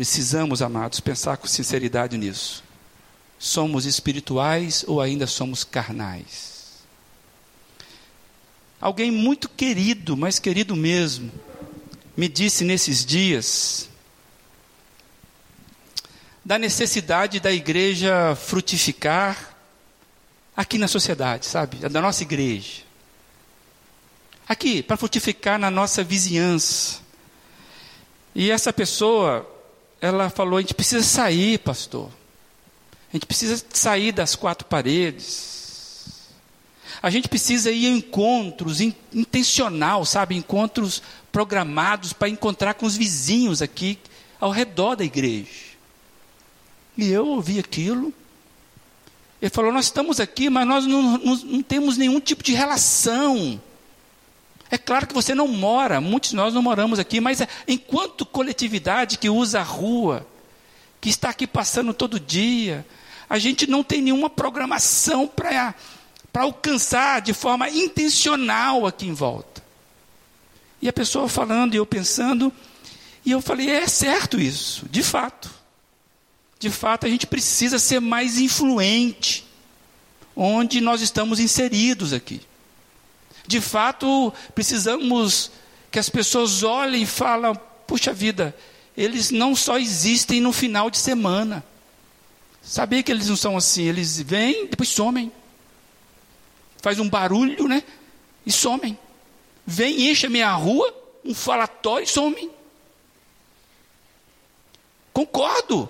[0.00, 2.64] Precisamos, amados, pensar com sinceridade nisso.
[3.38, 6.78] Somos espirituais ou ainda somos carnais?
[8.80, 11.30] Alguém muito querido, mas querido mesmo,
[12.16, 13.90] me disse nesses dias
[16.42, 19.54] da necessidade da igreja frutificar
[20.56, 21.76] aqui na sociedade, sabe?
[21.90, 22.84] Da nossa igreja.
[24.48, 27.00] Aqui, para frutificar na nossa vizinhança.
[28.34, 29.59] E essa pessoa,
[30.00, 32.10] ela falou: a gente precisa sair, pastor.
[33.10, 36.28] A gente precisa sair das quatro paredes.
[37.02, 40.36] A gente precisa ir a encontros in, intencional, sabe?
[40.36, 43.98] Encontros programados para encontrar com os vizinhos aqui
[44.38, 45.70] ao redor da igreja.
[46.96, 48.12] E eu ouvi aquilo
[49.40, 53.60] ele falou: Nós estamos aqui, mas nós não, não, não, temos nenhum tipo de relação.
[54.70, 59.18] É claro que você não mora, muitos de nós não moramos aqui, mas enquanto coletividade
[59.18, 60.26] que usa a rua,
[61.00, 62.86] que está aqui passando todo dia,
[63.28, 65.74] a gente não tem nenhuma programação para
[66.34, 69.62] alcançar de forma intencional aqui em volta.
[70.80, 72.52] E a pessoa falando e eu pensando,
[73.24, 75.60] e eu falei: é certo isso, de fato
[76.60, 79.46] de fato, a gente precisa ser mais influente
[80.36, 82.42] onde nós estamos inseridos aqui.
[83.46, 85.50] De fato, precisamos
[85.90, 87.52] que as pessoas olhem e falem:
[87.86, 88.54] puxa vida,
[88.96, 91.64] eles não só existem no final de semana.
[92.62, 93.84] Sabia que eles não são assim?
[93.84, 95.32] Eles vêm, depois somem.
[96.82, 97.82] Faz um barulho, né?
[98.44, 98.98] E somem.
[99.66, 102.50] Vem, enche a minha rua, um falatório e somem.
[105.12, 105.88] Concordo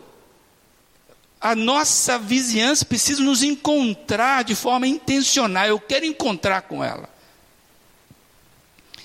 [1.41, 5.67] a nossa vizinhança precisa nos encontrar de forma intencional.
[5.67, 7.09] Eu quero encontrar com ela.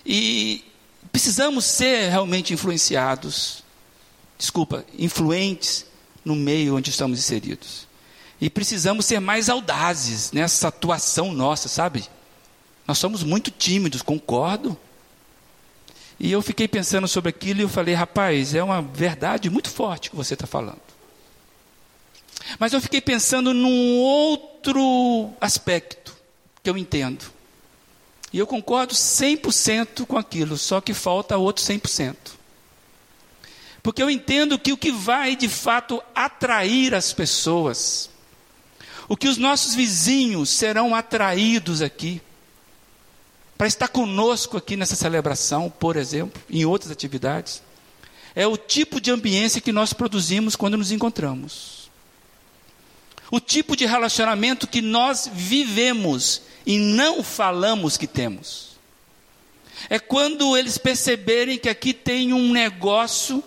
[0.05, 0.63] E
[1.11, 3.63] precisamos ser realmente influenciados,
[4.37, 5.85] desculpa, influentes
[6.23, 7.87] no meio onde estamos inseridos.
[8.39, 12.05] E precisamos ser mais audazes nessa atuação nossa, sabe?
[12.87, 14.77] Nós somos muito tímidos, concordo.
[16.19, 20.09] E eu fiquei pensando sobre aquilo e eu falei, rapaz, é uma verdade muito forte
[20.09, 20.81] que você está falando.
[22.59, 26.15] Mas eu fiquei pensando num outro aspecto
[26.61, 27.34] que eu entendo.
[28.35, 32.17] E eu concordo 100% com aquilo, só que falta outro 100%.
[33.81, 38.09] Porque eu entendo que o que vai de fato atrair as pessoas,
[39.07, 42.21] o que os nossos vizinhos serão atraídos aqui,
[43.57, 47.63] para estar conosco aqui nessa celebração, por exemplo, em outras atividades,
[48.35, 51.85] é o tipo de ambiência que nós produzimos quando nos encontramos
[53.31, 58.75] o tipo de relacionamento que nós vivemos e não falamos que temos.
[59.89, 63.43] É quando eles perceberem que aqui tem um negócio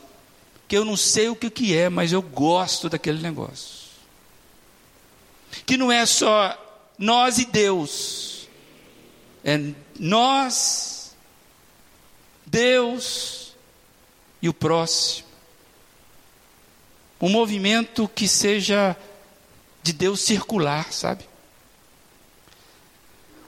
[0.68, 3.88] que eu não sei o que, é, mas eu gosto daquele negócio.
[5.64, 6.56] Que não é só
[6.98, 8.48] nós e Deus,
[9.42, 9.58] é
[9.98, 11.16] nós,
[12.46, 13.54] Deus
[14.42, 15.26] e o próximo.
[17.20, 18.96] Um movimento que seja
[19.82, 21.24] de Deus circular, sabe?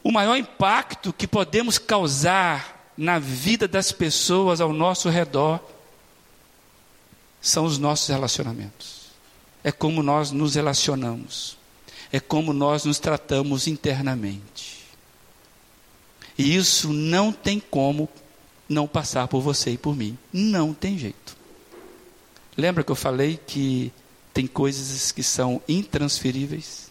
[0.02, 5.60] O maior impacto que podemos causar na vida das pessoas ao nosso redor
[7.40, 9.00] são os nossos relacionamentos.
[9.62, 11.56] É como nós nos relacionamos.
[12.12, 14.80] É como nós nos tratamos internamente.
[16.36, 18.08] E isso não tem como
[18.68, 20.16] não passar por você e por mim.
[20.32, 21.36] Não tem jeito.
[22.56, 23.92] Lembra que eu falei que
[24.32, 26.90] tem coisas que são intransferíveis,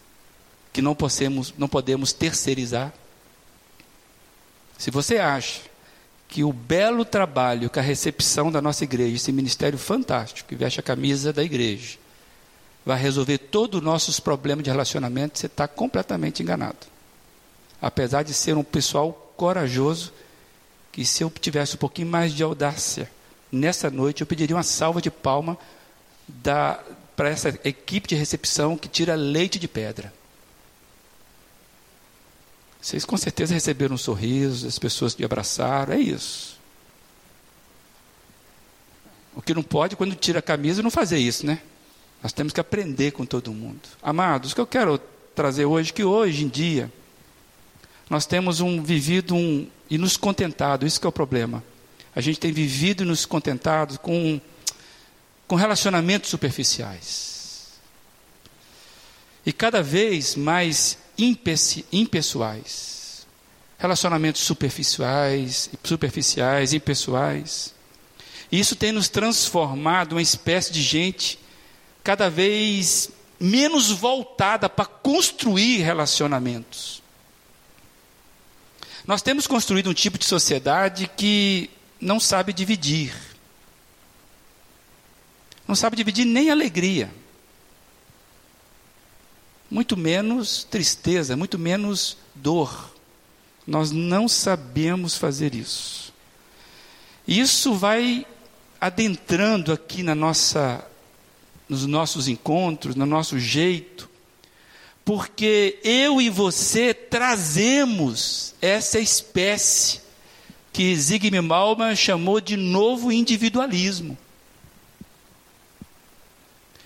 [0.72, 2.92] que não podemos, não podemos terceirizar?
[4.80, 5.60] Se você acha
[6.26, 10.80] que o belo trabalho que a recepção da nossa igreja, esse ministério fantástico, que veste
[10.80, 11.98] a camisa da igreja,
[12.82, 16.78] vai resolver todos os nossos problemas de relacionamento, você está completamente enganado.
[17.78, 20.14] Apesar de ser um pessoal corajoso,
[20.90, 23.10] que se eu tivesse um pouquinho mais de audácia,
[23.52, 25.58] nessa noite eu pediria uma salva de palma
[27.14, 30.10] para essa equipe de recepção que tira leite de pedra.
[32.80, 36.58] Vocês com certeza receberam um sorriso, as pessoas te abraçaram, é isso.
[39.34, 41.60] O que não pode quando tira a camisa não fazer isso, né?
[42.22, 43.80] Nós temos que aprender com todo mundo.
[44.02, 44.98] Amados, o que eu quero
[45.34, 46.90] trazer hoje, que hoje em dia,
[48.08, 51.62] nós temos um vivido um, e nos contentado, isso que é o problema.
[52.14, 54.40] A gente tem vivido e nos contentado com,
[55.46, 57.78] com relacionamentos superficiais.
[59.46, 63.26] E cada vez mais impessoais.
[63.78, 67.74] Relacionamentos superficiais, superficiais, impessoais.
[68.52, 71.38] Isso tem nos transformado uma espécie de gente
[72.02, 77.02] cada vez menos voltada para construir relacionamentos.
[79.06, 83.14] Nós temos construído um tipo de sociedade que não sabe dividir.
[85.66, 87.10] Não sabe dividir nem alegria.
[89.70, 92.92] Muito menos tristeza, muito menos dor.
[93.66, 96.12] Nós não sabemos fazer isso.
[97.26, 98.26] Isso vai
[98.80, 100.84] adentrando aqui na nossa
[101.68, 104.10] nos nossos encontros, no nosso jeito,
[105.04, 110.00] porque eu e você trazemos essa espécie
[110.72, 114.18] que Zygmunt Bauman chamou de novo individualismo.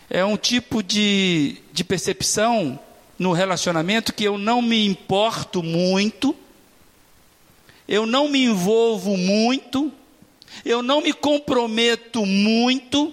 [0.09, 2.78] É um tipo de, de percepção
[3.18, 6.36] no relacionamento que eu não me importo muito,
[7.86, 9.92] eu não me envolvo muito,
[10.64, 13.12] eu não me comprometo muito,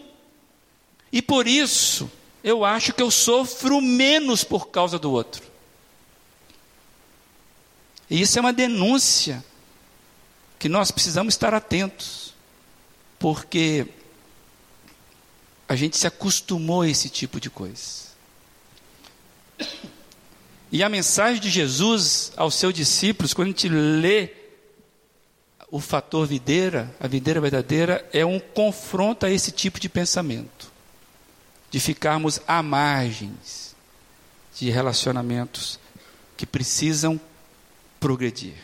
[1.11, 2.09] e por isso,
[2.43, 5.43] eu acho que eu sofro menos por causa do outro.
[8.09, 9.43] E isso é uma denúncia
[10.57, 12.33] que nós precisamos estar atentos,
[13.17, 13.87] porque
[15.71, 18.11] a gente se acostumou a esse tipo de coisa.
[20.69, 24.31] E a mensagem de Jesus aos seus discípulos, quando a gente lê
[25.69, 30.69] o fator videira, a videira verdadeira, é um confronto a esse tipo de pensamento
[31.69, 33.73] de ficarmos à margens
[34.53, 35.79] de relacionamentos
[36.35, 37.17] que precisam
[37.97, 38.55] progredir.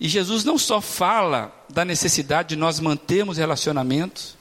[0.00, 4.33] E Jesus não só fala da necessidade de nós mantermos relacionamentos,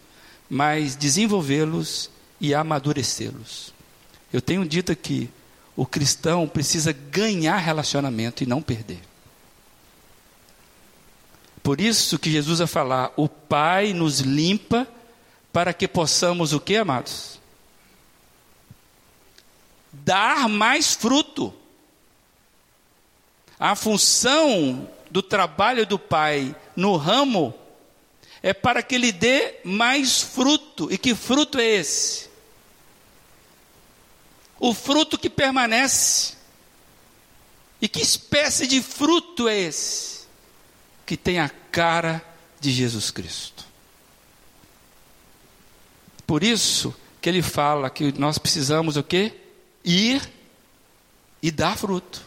[0.53, 3.73] mas desenvolvê-los e amadurecê-los.
[4.31, 5.27] Eu tenho dito aqui,
[5.75, 9.01] o cristão precisa ganhar relacionamento e não perder.
[11.63, 14.87] Por isso que Jesus vai falar: o Pai nos limpa
[15.51, 17.39] para que possamos o que, amados?
[19.91, 21.51] Dar mais fruto.
[23.59, 27.55] A função do trabalho do Pai no ramo
[28.43, 30.91] é para que ele dê mais fruto.
[30.91, 32.29] E que fruto é esse?
[34.59, 36.35] O fruto que permanece.
[37.81, 40.25] E que espécie de fruto é esse?
[41.05, 42.21] Que tem a cara
[42.59, 43.65] de Jesus Cristo.
[46.27, 49.39] Por isso que ele fala que nós precisamos o quê?
[49.85, 50.21] Ir
[51.41, 52.25] e dar fruto.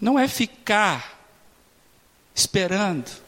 [0.00, 1.26] Não é ficar
[2.34, 3.23] esperando.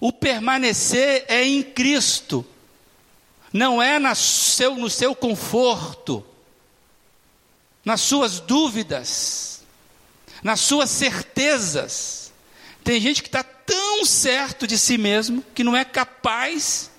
[0.00, 2.44] O permanecer é em Cristo.
[3.52, 6.24] Não é na seu, no seu conforto,
[7.84, 9.62] nas suas dúvidas,
[10.42, 12.32] nas suas certezas.
[12.84, 16.90] Tem gente que está tão certo de si mesmo que não é capaz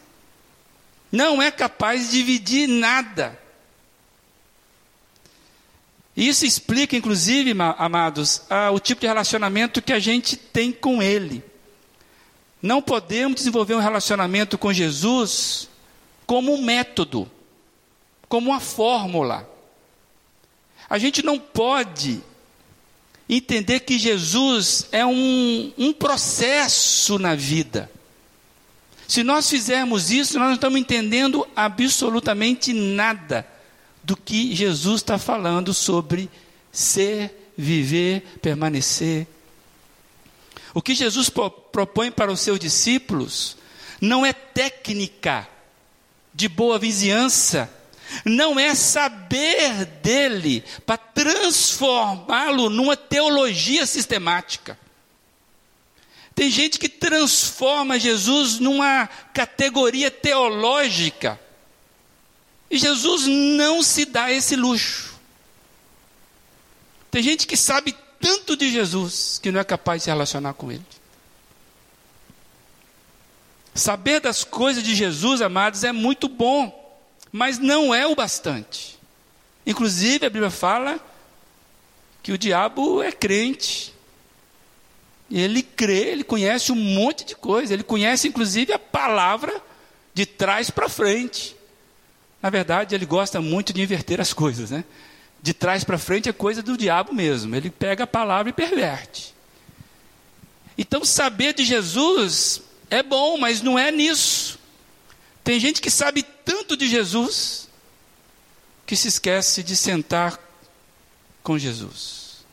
[1.12, 3.38] não é capaz de dividir nada.
[6.16, 8.44] Isso explica, inclusive, amados,
[8.74, 11.44] o tipo de relacionamento que a gente tem com Ele.
[12.62, 15.70] Não podemos desenvolver um relacionamento com Jesus
[16.26, 17.30] como um método,
[18.28, 19.50] como uma fórmula.
[20.90, 22.22] A gente não pode
[23.30, 27.90] entender que Jesus é um, um processo na vida.
[29.08, 33.48] Se nós fizermos isso, nós não estamos entendendo absolutamente nada
[34.04, 36.30] do que Jesus está falando sobre
[36.72, 39.28] ser, viver, permanecer.
[40.74, 43.58] O que Jesus propõe para os seus discípulos
[44.00, 45.48] não é técnica
[46.34, 47.70] de boa vizinhança,
[48.24, 54.78] não é saber dele para transformá-lo numa teologia sistemática.
[56.34, 61.40] Tem gente que transforma Jesus numa categoria teológica.
[62.72, 65.20] E Jesus não se dá esse luxo.
[67.12, 70.72] Tem gente que sabe tanto de Jesus que não é capaz de se relacionar com
[70.72, 70.86] ele.
[73.74, 77.00] Saber das coisas de Jesus, amados, é muito bom,
[77.32, 79.00] mas não é o bastante.
[79.66, 81.00] Inclusive, a Bíblia fala
[82.22, 83.94] que o diabo é crente.
[85.32, 89.62] Ele crê, ele conhece um monte de coisa, ele conhece inclusive a palavra
[90.14, 91.56] de trás para frente.
[92.42, 94.84] Na verdade, ele gosta muito de inverter as coisas, né?
[95.42, 97.56] De trás para frente é coisa do diabo mesmo.
[97.56, 99.34] Ele pega a palavra e perverte.
[100.78, 104.60] Então, saber de Jesus é bom, mas não é nisso.
[105.44, 107.68] Tem gente que sabe tanto de Jesus
[108.86, 110.40] que se esquece de sentar
[111.44, 112.46] com Jesus.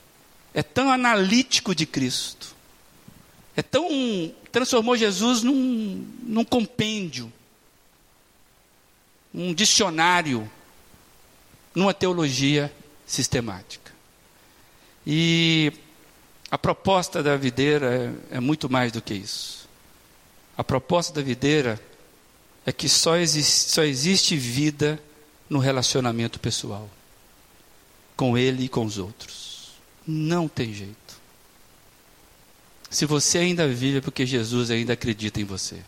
[0.52, 2.54] É tão analítico de Cristo.
[3.56, 3.88] É tão.
[4.52, 7.32] transformou Jesus num, num compêndio,
[9.32, 10.50] um dicionário,
[11.76, 12.72] numa teologia
[13.06, 13.92] sistemática.
[15.06, 15.70] E
[16.50, 19.68] a proposta da videira é, é muito mais do que isso.
[20.56, 21.78] A proposta da videira
[22.64, 24.98] é que só só existe vida
[25.50, 26.88] no relacionamento pessoal,
[28.16, 29.72] com ele e com os outros.
[30.06, 31.20] Não tem jeito.
[32.88, 35.82] Se você ainda vive é porque Jesus ainda acredita em você.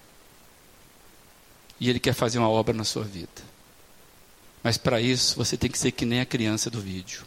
[1.81, 3.43] E Ele quer fazer uma obra na sua vida.
[4.69, 7.25] Mas para isso você tem que ser que nem a criança do vídeo.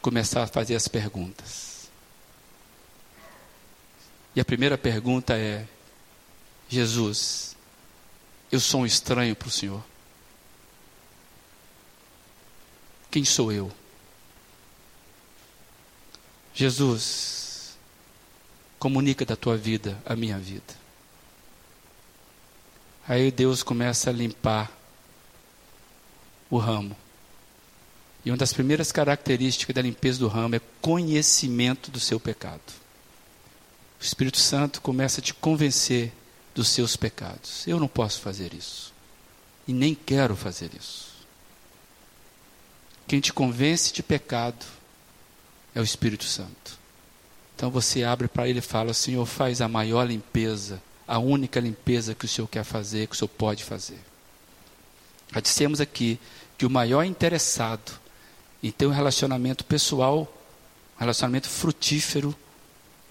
[0.00, 1.90] Começar a fazer as perguntas.
[4.34, 5.68] E a primeira pergunta é:
[6.70, 7.54] Jesus,
[8.50, 9.84] eu sou um estranho para o Senhor.
[13.10, 13.70] Quem sou eu?
[16.54, 17.76] Jesus,
[18.78, 20.74] comunica da tua vida a minha vida.
[23.06, 24.80] Aí Deus começa a limpar
[26.52, 26.94] o ramo.
[28.24, 32.60] E uma das primeiras características da limpeza do ramo é conhecimento do seu pecado.
[33.98, 36.12] O Espírito Santo começa a te convencer
[36.54, 37.66] dos seus pecados.
[37.66, 38.92] Eu não posso fazer isso.
[39.66, 41.10] E nem quero fazer isso.
[43.08, 44.66] Quem te convence de pecado
[45.74, 46.78] é o Espírito Santo.
[47.56, 52.14] Então você abre para ele e fala: Senhor, faz a maior limpeza, a única limpeza
[52.14, 53.98] que o Senhor quer fazer, que o Senhor pode fazer.
[55.32, 56.18] Já dissemos aqui
[56.56, 57.92] que o maior interessado
[58.62, 60.32] em ter um relacionamento pessoal,
[60.96, 62.34] um relacionamento frutífero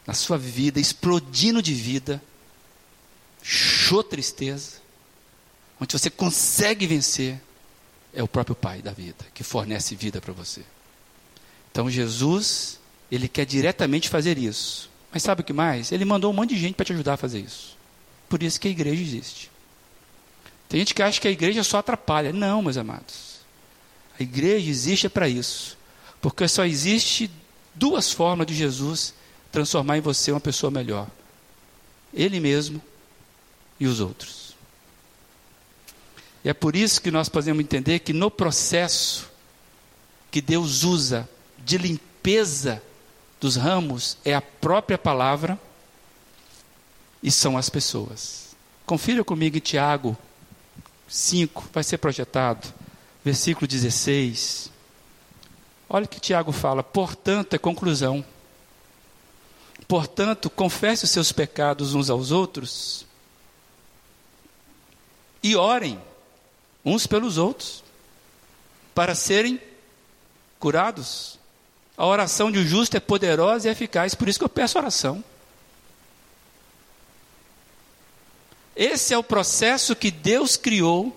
[0.06, 2.22] na sua vida, explodindo de vida,
[3.42, 4.78] show tristeza,
[5.80, 7.40] onde você consegue vencer,
[8.14, 10.62] é o próprio Pai da vida, que fornece vida para você.
[11.72, 12.80] Então Jesus,
[13.12, 14.90] ele quer diretamente fazer isso.
[15.12, 15.92] Mas sabe o que mais?
[15.92, 17.78] Ele mandou um monte de gente para te ajudar a fazer isso.
[18.30, 19.52] Por isso que a igreja existe.
[20.70, 22.32] Tem gente que acha que a igreja só atrapalha.
[22.32, 23.31] Não, meus amados.
[24.22, 25.76] A igreja existe para isso.
[26.22, 27.30] Porque só existe
[27.74, 29.16] duas formas de Jesus
[29.52, 31.08] transformar em você uma pessoa melhor:
[32.14, 32.80] Ele mesmo
[33.80, 34.56] e os outros.
[36.46, 39.28] E é por isso que nós podemos entender que no processo
[40.30, 42.82] que Deus usa de limpeza
[43.40, 45.60] dos ramos é a própria palavra
[47.24, 48.56] e são as pessoas.
[48.86, 50.16] Confira comigo em Tiago
[51.08, 52.72] 5, vai ser projetado,
[53.24, 54.72] versículo 16.
[55.90, 58.24] Olha o que Tiago fala, portanto, é conclusão.
[59.88, 63.06] Portanto, confesse os seus pecados uns aos outros
[65.44, 66.02] e orem
[66.86, 67.84] uns pelos outros
[68.96, 69.60] para serem
[70.60, 71.40] curados.
[71.98, 75.24] A oração de um justo é poderosa e eficaz, por isso que eu peço oração.
[78.76, 81.16] Esse é o processo que Deus criou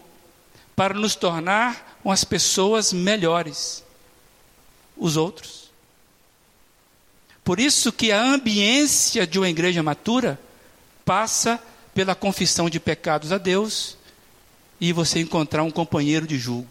[0.74, 3.82] para nos tornar umas pessoas melhores,
[4.96, 5.70] os outros.
[7.42, 10.38] Por isso que a ambiência de uma igreja matura
[11.04, 11.60] passa
[11.94, 13.96] pela confissão de pecados a Deus
[14.80, 16.68] e você encontrar um companheiro de julgo.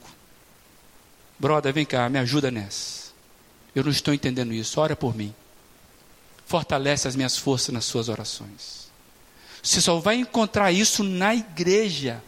[1.39, 3.11] Brother, vem cá, me ajuda nessa.
[3.75, 5.33] Eu não estou entendendo isso, ora por mim.
[6.45, 8.83] Fortalece as minhas forças nas suas orações.
[9.61, 12.21] Você só vai encontrar isso na igreja.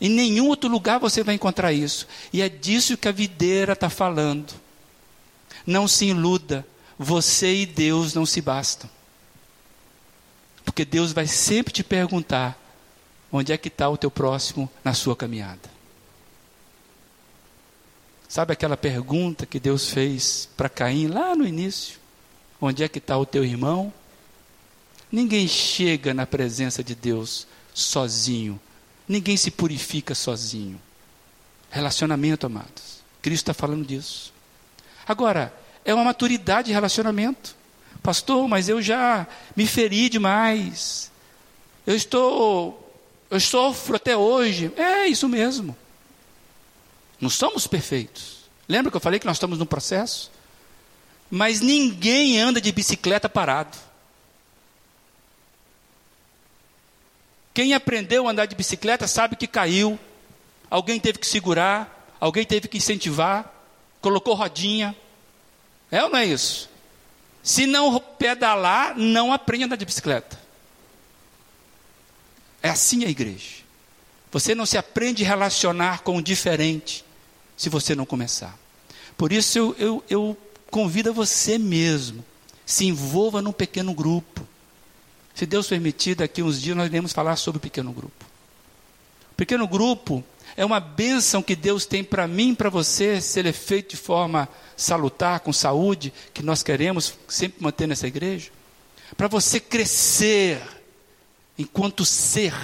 [0.00, 2.06] Em nenhum outro lugar você vai encontrar isso.
[2.32, 4.52] E é disso que a videira está falando.
[5.66, 6.66] Não se iluda.
[6.98, 8.88] Você e Deus não se bastam.
[10.64, 12.58] Porque Deus vai sempre te perguntar:
[13.30, 15.74] onde é que está o teu próximo na sua caminhada?
[18.28, 22.00] Sabe aquela pergunta que Deus fez para Caim lá no início?
[22.60, 23.92] Onde é que está o teu irmão?
[25.10, 28.60] Ninguém chega na presença de Deus sozinho.
[29.06, 30.80] Ninguém se purifica sozinho.
[31.70, 33.02] Relacionamento, amados.
[33.20, 34.32] Cristo está falando disso.
[35.06, 35.52] Agora,
[35.84, 37.56] é uma maturidade de relacionamento.
[38.02, 39.26] Pastor, mas eu já
[39.56, 41.10] me feri demais.
[41.86, 42.94] Eu estou,
[43.30, 44.72] eu sofro até hoje.
[44.76, 45.76] É isso mesmo.
[47.20, 48.44] Não somos perfeitos.
[48.68, 50.30] Lembra que eu falei que nós estamos num processo?
[51.30, 53.76] Mas ninguém anda de bicicleta parado.
[57.54, 59.98] Quem aprendeu a andar de bicicleta sabe que caiu,
[60.68, 63.48] alguém teve que segurar, alguém teve que incentivar,
[64.00, 64.94] colocou rodinha.
[65.88, 66.68] É ou não é isso?
[67.44, 70.36] Se não pedalar, não aprende a andar de bicicleta.
[72.60, 73.62] É assim a igreja.
[74.32, 77.04] Você não se aprende a relacionar com o diferente
[77.56, 78.58] se você não começar.
[79.16, 80.36] Por isso eu, eu, eu
[80.72, 82.24] convido você mesmo,
[82.66, 84.44] se envolva num pequeno grupo.
[85.34, 88.24] Se Deus permitir, daqui uns dias nós iremos falar sobre o pequeno grupo.
[89.32, 90.22] O pequeno grupo
[90.56, 93.90] é uma bênção que Deus tem para mim e para você, se ele é feito
[93.90, 98.50] de forma salutar, com saúde, que nós queremos sempre manter nessa igreja.
[99.16, 100.62] Para você crescer
[101.58, 102.54] enquanto ser.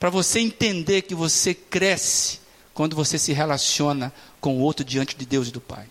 [0.00, 2.40] Para você entender que você cresce
[2.74, 5.86] quando você se relaciona com o outro diante de Deus e do Pai.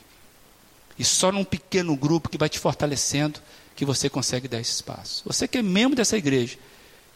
[0.99, 3.39] E só num pequeno grupo que vai te fortalecendo
[3.77, 5.21] que você consegue dar esse espaço.
[5.23, 6.57] Você que é membro dessa igreja,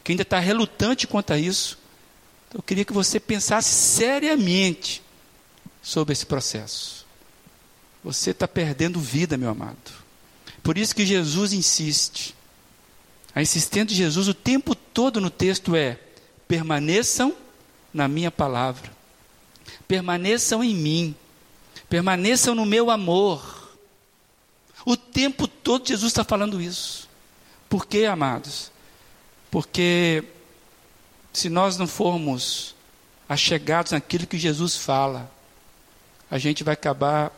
[0.03, 1.78] que ainda está relutante quanto a isso,
[2.53, 5.01] eu queria que você pensasse seriamente
[5.82, 7.03] sobre esse processo.
[8.03, 9.91] Você está perdendo vida, meu amado.
[10.62, 12.36] Por isso que Jesus insiste.
[13.34, 15.97] A insistência de Jesus o tempo todo no texto é:
[16.47, 17.36] permaneçam
[17.91, 18.91] na minha palavra,
[19.88, 21.16] permaneçam em mim,
[21.89, 23.51] permaneçam no meu amor.
[24.86, 27.07] O tempo todo Jesus está falando isso.
[27.69, 28.71] Por quê, amados?
[29.49, 30.23] Porque
[31.34, 32.75] se nós não formos
[33.27, 35.32] achegados naquilo que Jesus fala,
[36.29, 37.32] a gente vai acabar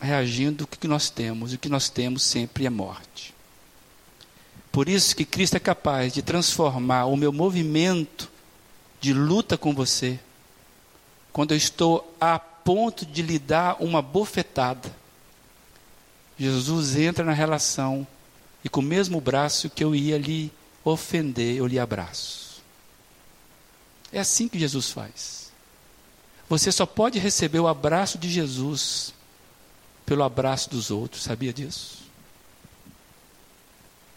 [0.00, 3.34] reagindo o que nós temos, e o que nós temos sempre é morte.
[4.70, 8.30] Por isso que Cristo é capaz de transformar o meu movimento
[9.00, 10.20] de luta com você,
[11.32, 14.97] quando eu estou a ponto de lhe dar uma bofetada
[16.38, 18.06] Jesus entra na relação
[18.64, 20.52] e com o mesmo braço que eu ia lhe
[20.84, 22.62] ofender, eu lhe abraço.
[24.12, 25.52] É assim que Jesus faz.
[26.48, 29.12] Você só pode receber o abraço de Jesus
[30.06, 31.98] pelo abraço dos outros, sabia disso?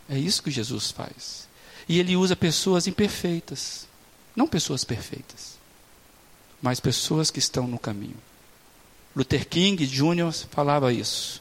[0.08, 1.50] É isso que Jesus faz.
[1.90, 3.88] E ele usa pessoas imperfeitas,
[4.36, 5.58] não pessoas perfeitas,
[6.62, 8.18] mas pessoas que estão no caminho.
[9.14, 10.32] Luther King Jr.
[10.50, 11.41] falava isso.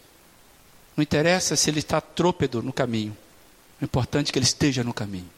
[0.96, 3.16] Não interessa se ele está trôpedo no caminho.
[3.80, 5.30] O importante é que ele esteja no caminho.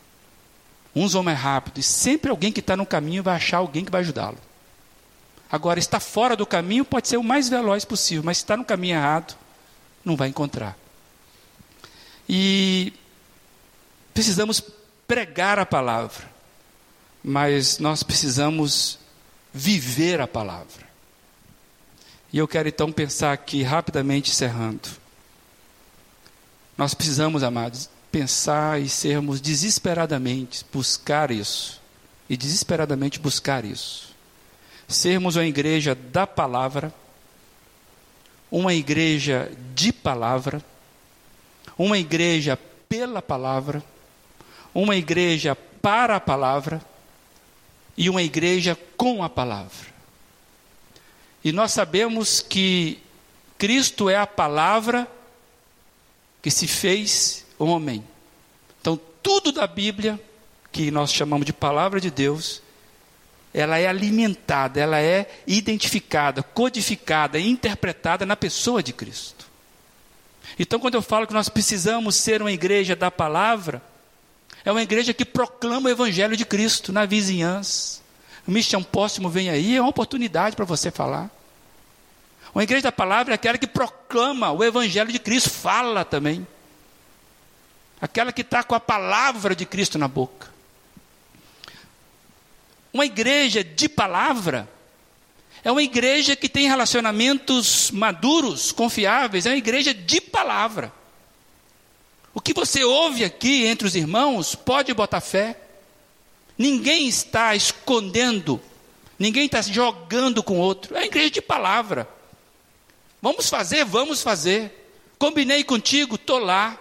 [0.94, 3.90] Uns vão mais rápido e sempre alguém que está no caminho vai achar alguém que
[3.90, 4.38] vai ajudá-lo.
[5.50, 8.64] Agora, estar fora do caminho pode ser o mais veloz possível, mas se está no
[8.64, 9.36] caminho errado,
[10.04, 10.76] não vai encontrar.
[12.26, 12.92] E
[14.14, 14.62] precisamos
[15.06, 16.30] pregar a palavra,
[17.22, 18.98] mas nós precisamos
[19.52, 20.90] viver a palavra.
[22.32, 24.88] E eu quero então pensar aqui, rapidamente encerrando.
[26.76, 31.80] Nós precisamos, amados, pensar e sermos desesperadamente buscar isso.
[32.28, 34.14] E desesperadamente buscar isso.
[34.88, 36.92] Sermos uma igreja da palavra,
[38.50, 40.62] uma igreja de palavra,
[41.78, 42.58] uma igreja
[42.88, 43.82] pela palavra,
[44.74, 46.80] uma igreja para a palavra
[47.96, 49.92] e uma igreja com a palavra.
[51.44, 52.98] E nós sabemos que
[53.58, 55.08] Cristo é a palavra
[56.42, 58.04] que se fez homem.
[58.80, 60.20] Então, tudo da Bíblia,
[60.72, 62.60] que nós chamamos de palavra de Deus,
[63.54, 69.46] ela é alimentada, ela é identificada, codificada, interpretada na pessoa de Cristo.
[70.58, 73.80] Então, quando eu falo que nós precisamos ser uma igreja da palavra,
[74.64, 78.00] é uma igreja que proclama o evangelho de Cristo na vizinhança.
[78.46, 81.30] O Mission Póstumo vem aí, é uma oportunidade para você falar.
[82.54, 86.46] Uma igreja da palavra é aquela que proclama o evangelho de Cristo, fala também.
[88.00, 90.52] Aquela que está com a palavra de Cristo na boca.
[92.92, 94.68] Uma igreja de palavra
[95.64, 100.92] é uma igreja que tem relacionamentos maduros, confiáveis, é uma igreja de palavra.
[102.34, 105.56] O que você ouve aqui entre os irmãos, pode botar fé.
[106.58, 108.60] Ninguém está escondendo,
[109.18, 110.94] ninguém está jogando com outro.
[110.94, 112.08] É uma igreja de palavra.
[113.22, 114.90] Vamos fazer, vamos fazer.
[115.16, 116.76] Combinei contigo, estou lá.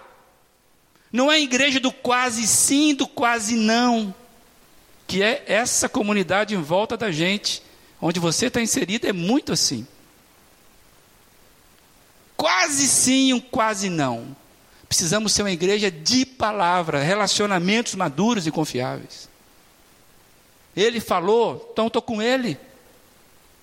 [1.13, 4.13] Não é a igreja do quase sim, do quase não.
[5.05, 7.61] Que é essa comunidade em volta da gente
[8.01, 9.85] onde você está inserido é muito assim.
[12.35, 14.35] Quase sim, um quase não.
[14.87, 19.29] Precisamos ser uma igreja de palavra, relacionamentos maduros e confiáveis.
[20.75, 22.57] Ele falou, então estou com ele.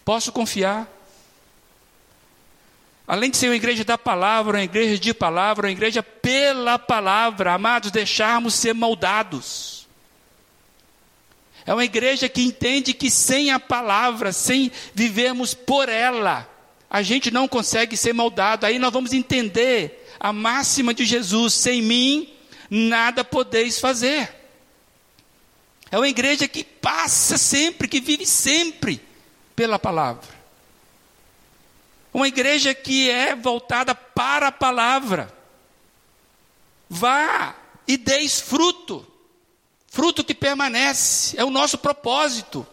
[0.04, 0.88] Posso confiar.
[3.08, 7.54] Além de ser uma igreja da palavra, uma igreja de palavra, uma igreja pela palavra,
[7.54, 9.88] amados, deixarmos ser moldados.
[11.64, 16.46] É uma igreja que entende que sem a palavra, sem vivermos por ela,
[16.90, 18.66] a gente não consegue ser moldado.
[18.66, 22.30] Aí nós vamos entender a máxima de Jesus: sem mim,
[22.68, 24.36] nada podeis fazer.
[25.90, 29.00] É uma igreja que passa sempre, que vive sempre
[29.56, 30.37] pela palavra.
[32.12, 35.32] Uma igreja que é voltada para a palavra.
[36.88, 37.54] Vá
[37.86, 39.06] e deis fruto
[39.98, 42.64] fruto que permanece, é o nosso propósito,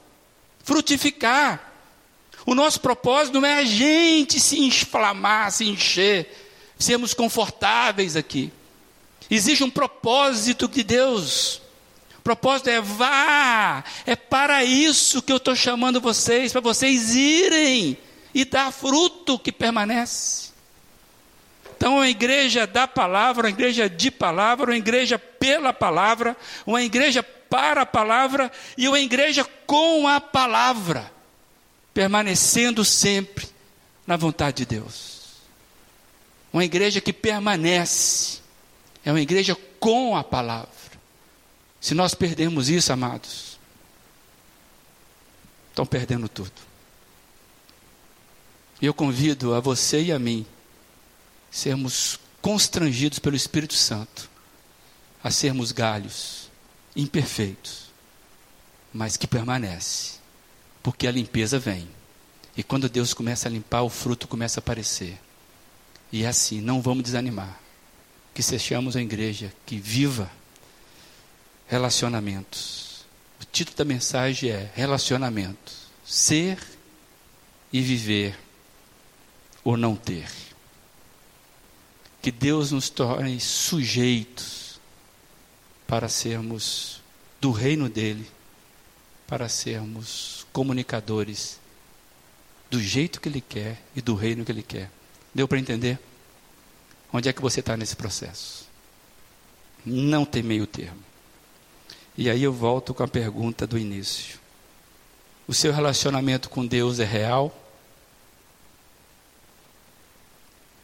[0.64, 1.72] frutificar.
[2.46, 6.30] O nosso propósito não é a gente se inflamar, se encher,
[6.78, 8.52] sermos confortáveis aqui.
[9.28, 11.62] Existe um propósito de Deus.
[12.20, 17.98] O propósito é vá, é para isso que eu estou chamando vocês, para vocês irem
[18.36, 20.50] e dar fruto que permanece.
[21.78, 27.24] Então, uma igreja da palavra, uma igreja de palavra, uma igreja pela palavra, uma igreja
[27.24, 31.10] para a palavra e uma igreja com a palavra,
[31.94, 33.48] permanecendo sempre
[34.06, 35.16] na vontade de Deus.
[36.52, 38.40] Uma igreja que permanece,
[39.06, 40.70] é uma igreja com a palavra.
[41.80, 43.60] Se nós perdermos isso, amados,
[45.70, 46.65] estão perdendo tudo.
[48.86, 50.46] E eu convido a você e a mim
[51.50, 54.30] sermos constrangidos pelo Espírito Santo
[55.24, 56.52] a sermos galhos
[56.96, 57.86] imperfeitos,
[58.94, 60.20] mas que permanece,
[60.84, 61.90] porque a limpeza vem.
[62.56, 65.20] E quando Deus começa a limpar, o fruto começa a aparecer.
[66.12, 67.60] E é assim, não vamos desanimar.
[68.36, 70.30] Que sejamos a igreja que viva
[71.66, 73.04] relacionamentos.
[73.42, 75.88] O título da mensagem é Relacionamentos.
[76.06, 76.60] Ser
[77.74, 78.45] e viver
[79.66, 80.30] ou não ter
[82.26, 84.80] que Deus nos torne sujeitos
[85.86, 87.00] para sermos
[87.40, 88.28] do reino dele,
[89.28, 91.60] para sermos comunicadores
[92.68, 94.90] do jeito que ele quer e do reino que ele quer.
[95.36, 96.00] Deu para entender?
[97.14, 98.68] Onde é que você está nesse processo?
[99.86, 101.04] Não tem meio termo.
[102.18, 104.40] E aí eu volto com a pergunta do início.
[105.48, 107.56] O seu relacionamento com Deus é real?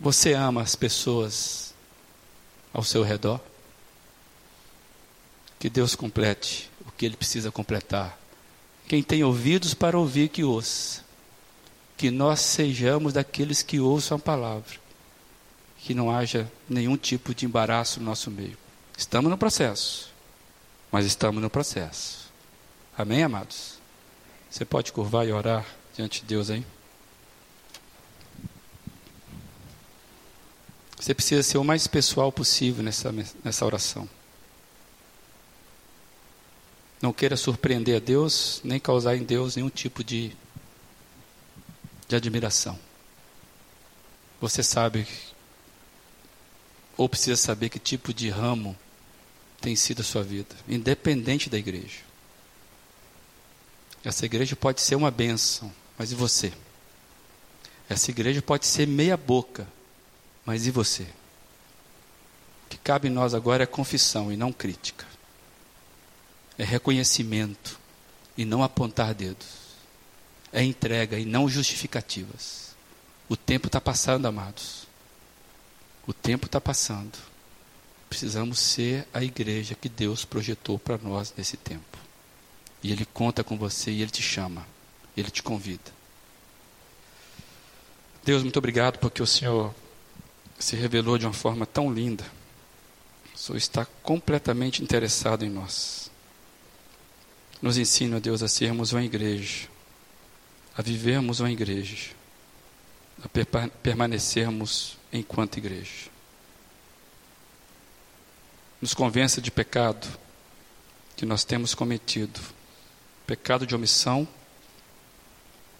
[0.01, 1.75] Você ama as pessoas
[2.73, 3.39] ao seu redor?
[5.59, 8.17] Que Deus complete o que Ele precisa completar.
[8.87, 11.05] Quem tem ouvidos para ouvir, que ouça.
[11.95, 14.75] Que nós sejamos daqueles que ouçam a palavra.
[15.77, 18.57] Que não haja nenhum tipo de embaraço no nosso meio.
[18.97, 20.11] Estamos no processo,
[20.91, 22.31] mas estamos no processo.
[22.97, 23.75] Amém, amados?
[24.49, 25.63] Você pode curvar e orar
[25.95, 26.65] diante de Deus aí?
[31.01, 33.11] Você precisa ser o mais pessoal possível nessa,
[33.43, 34.07] nessa oração.
[37.01, 40.31] Não queira surpreender a Deus, nem causar em Deus nenhum tipo de,
[42.07, 42.77] de admiração.
[44.39, 45.07] Você sabe,
[46.95, 48.77] ou precisa saber que tipo de ramo
[49.59, 52.01] tem sido a sua vida, independente da igreja.
[54.05, 56.53] Essa igreja pode ser uma bênção, mas e você?
[57.89, 59.67] Essa igreja pode ser meia boca,
[60.51, 61.03] mas e você?
[62.65, 65.07] O que cabe em nós agora é confissão e não crítica.
[66.57, 67.79] É reconhecimento
[68.35, 69.47] e não apontar dedos.
[70.51, 72.75] É entrega e não justificativas.
[73.29, 74.85] O tempo está passando, amados.
[76.05, 77.17] O tempo está passando.
[78.09, 81.97] Precisamos ser a igreja que Deus projetou para nós nesse tempo.
[82.83, 84.67] E Ele conta com você e Ele te chama.
[85.15, 85.93] Ele te convida.
[88.21, 89.73] Deus, muito obrigado porque o Senhor
[90.61, 92.23] se revelou de uma forma tão linda.
[93.33, 96.11] O Senhor está completamente interessado em nós.
[97.61, 99.67] Nos ensina, Deus, a sermos uma igreja,
[100.77, 102.11] a vivermos uma igreja,
[103.23, 103.29] a
[103.83, 106.09] permanecermos enquanto igreja.
[108.81, 110.07] Nos convença de pecado
[111.15, 112.39] que nós temos cometido
[113.27, 114.27] pecado de omissão,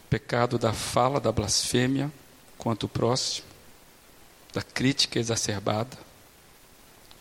[0.10, 2.12] pecado da fala, da blasfêmia
[2.58, 3.51] contra o próximo,
[4.54, 5.98] da crítica exacerbada.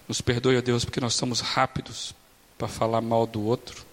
[0.09, 2.15] Nos perdoe, ó Deus, porque nós somos rápidos
[2.59, 3.87] para falar mal do outro,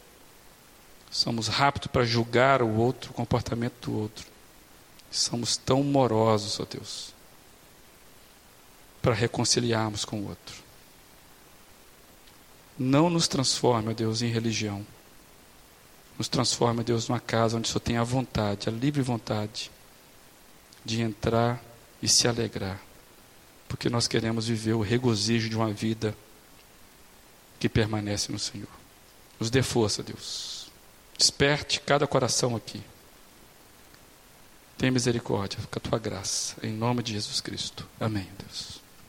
[1.09, 4.25] somos rápidos para julgar o outro, o comportamento do outro.
[5.09, 7.13] Somos tão morosos, ó Deus,
[9.01, 10.55] para reconciliarmos com o outro.
[12.77, 14.85] Não nos transforme, ó Deus, em religião.
[16.17, 19.71] Nos transforme, ó Deus, numa casa onde só tem a vontade, a livre vontade
[20.83, 21.63] de entrar
[22.01, 22.79] e se alegrar,
[23.67, 26.15] porque nós queremos viver o regozijo de uma vida
[27.59, 28.69] que permanece no Senhor.
[29.39, 30.69] Nos dê força, Deus.
[31.17, 32.81] Desperte cada coração aqui.
[34.77, 37.87] Tenha misericórdia com a tua graça, em nome de Jesus Cristo.
[37.99, 38.79] Amém, Deus.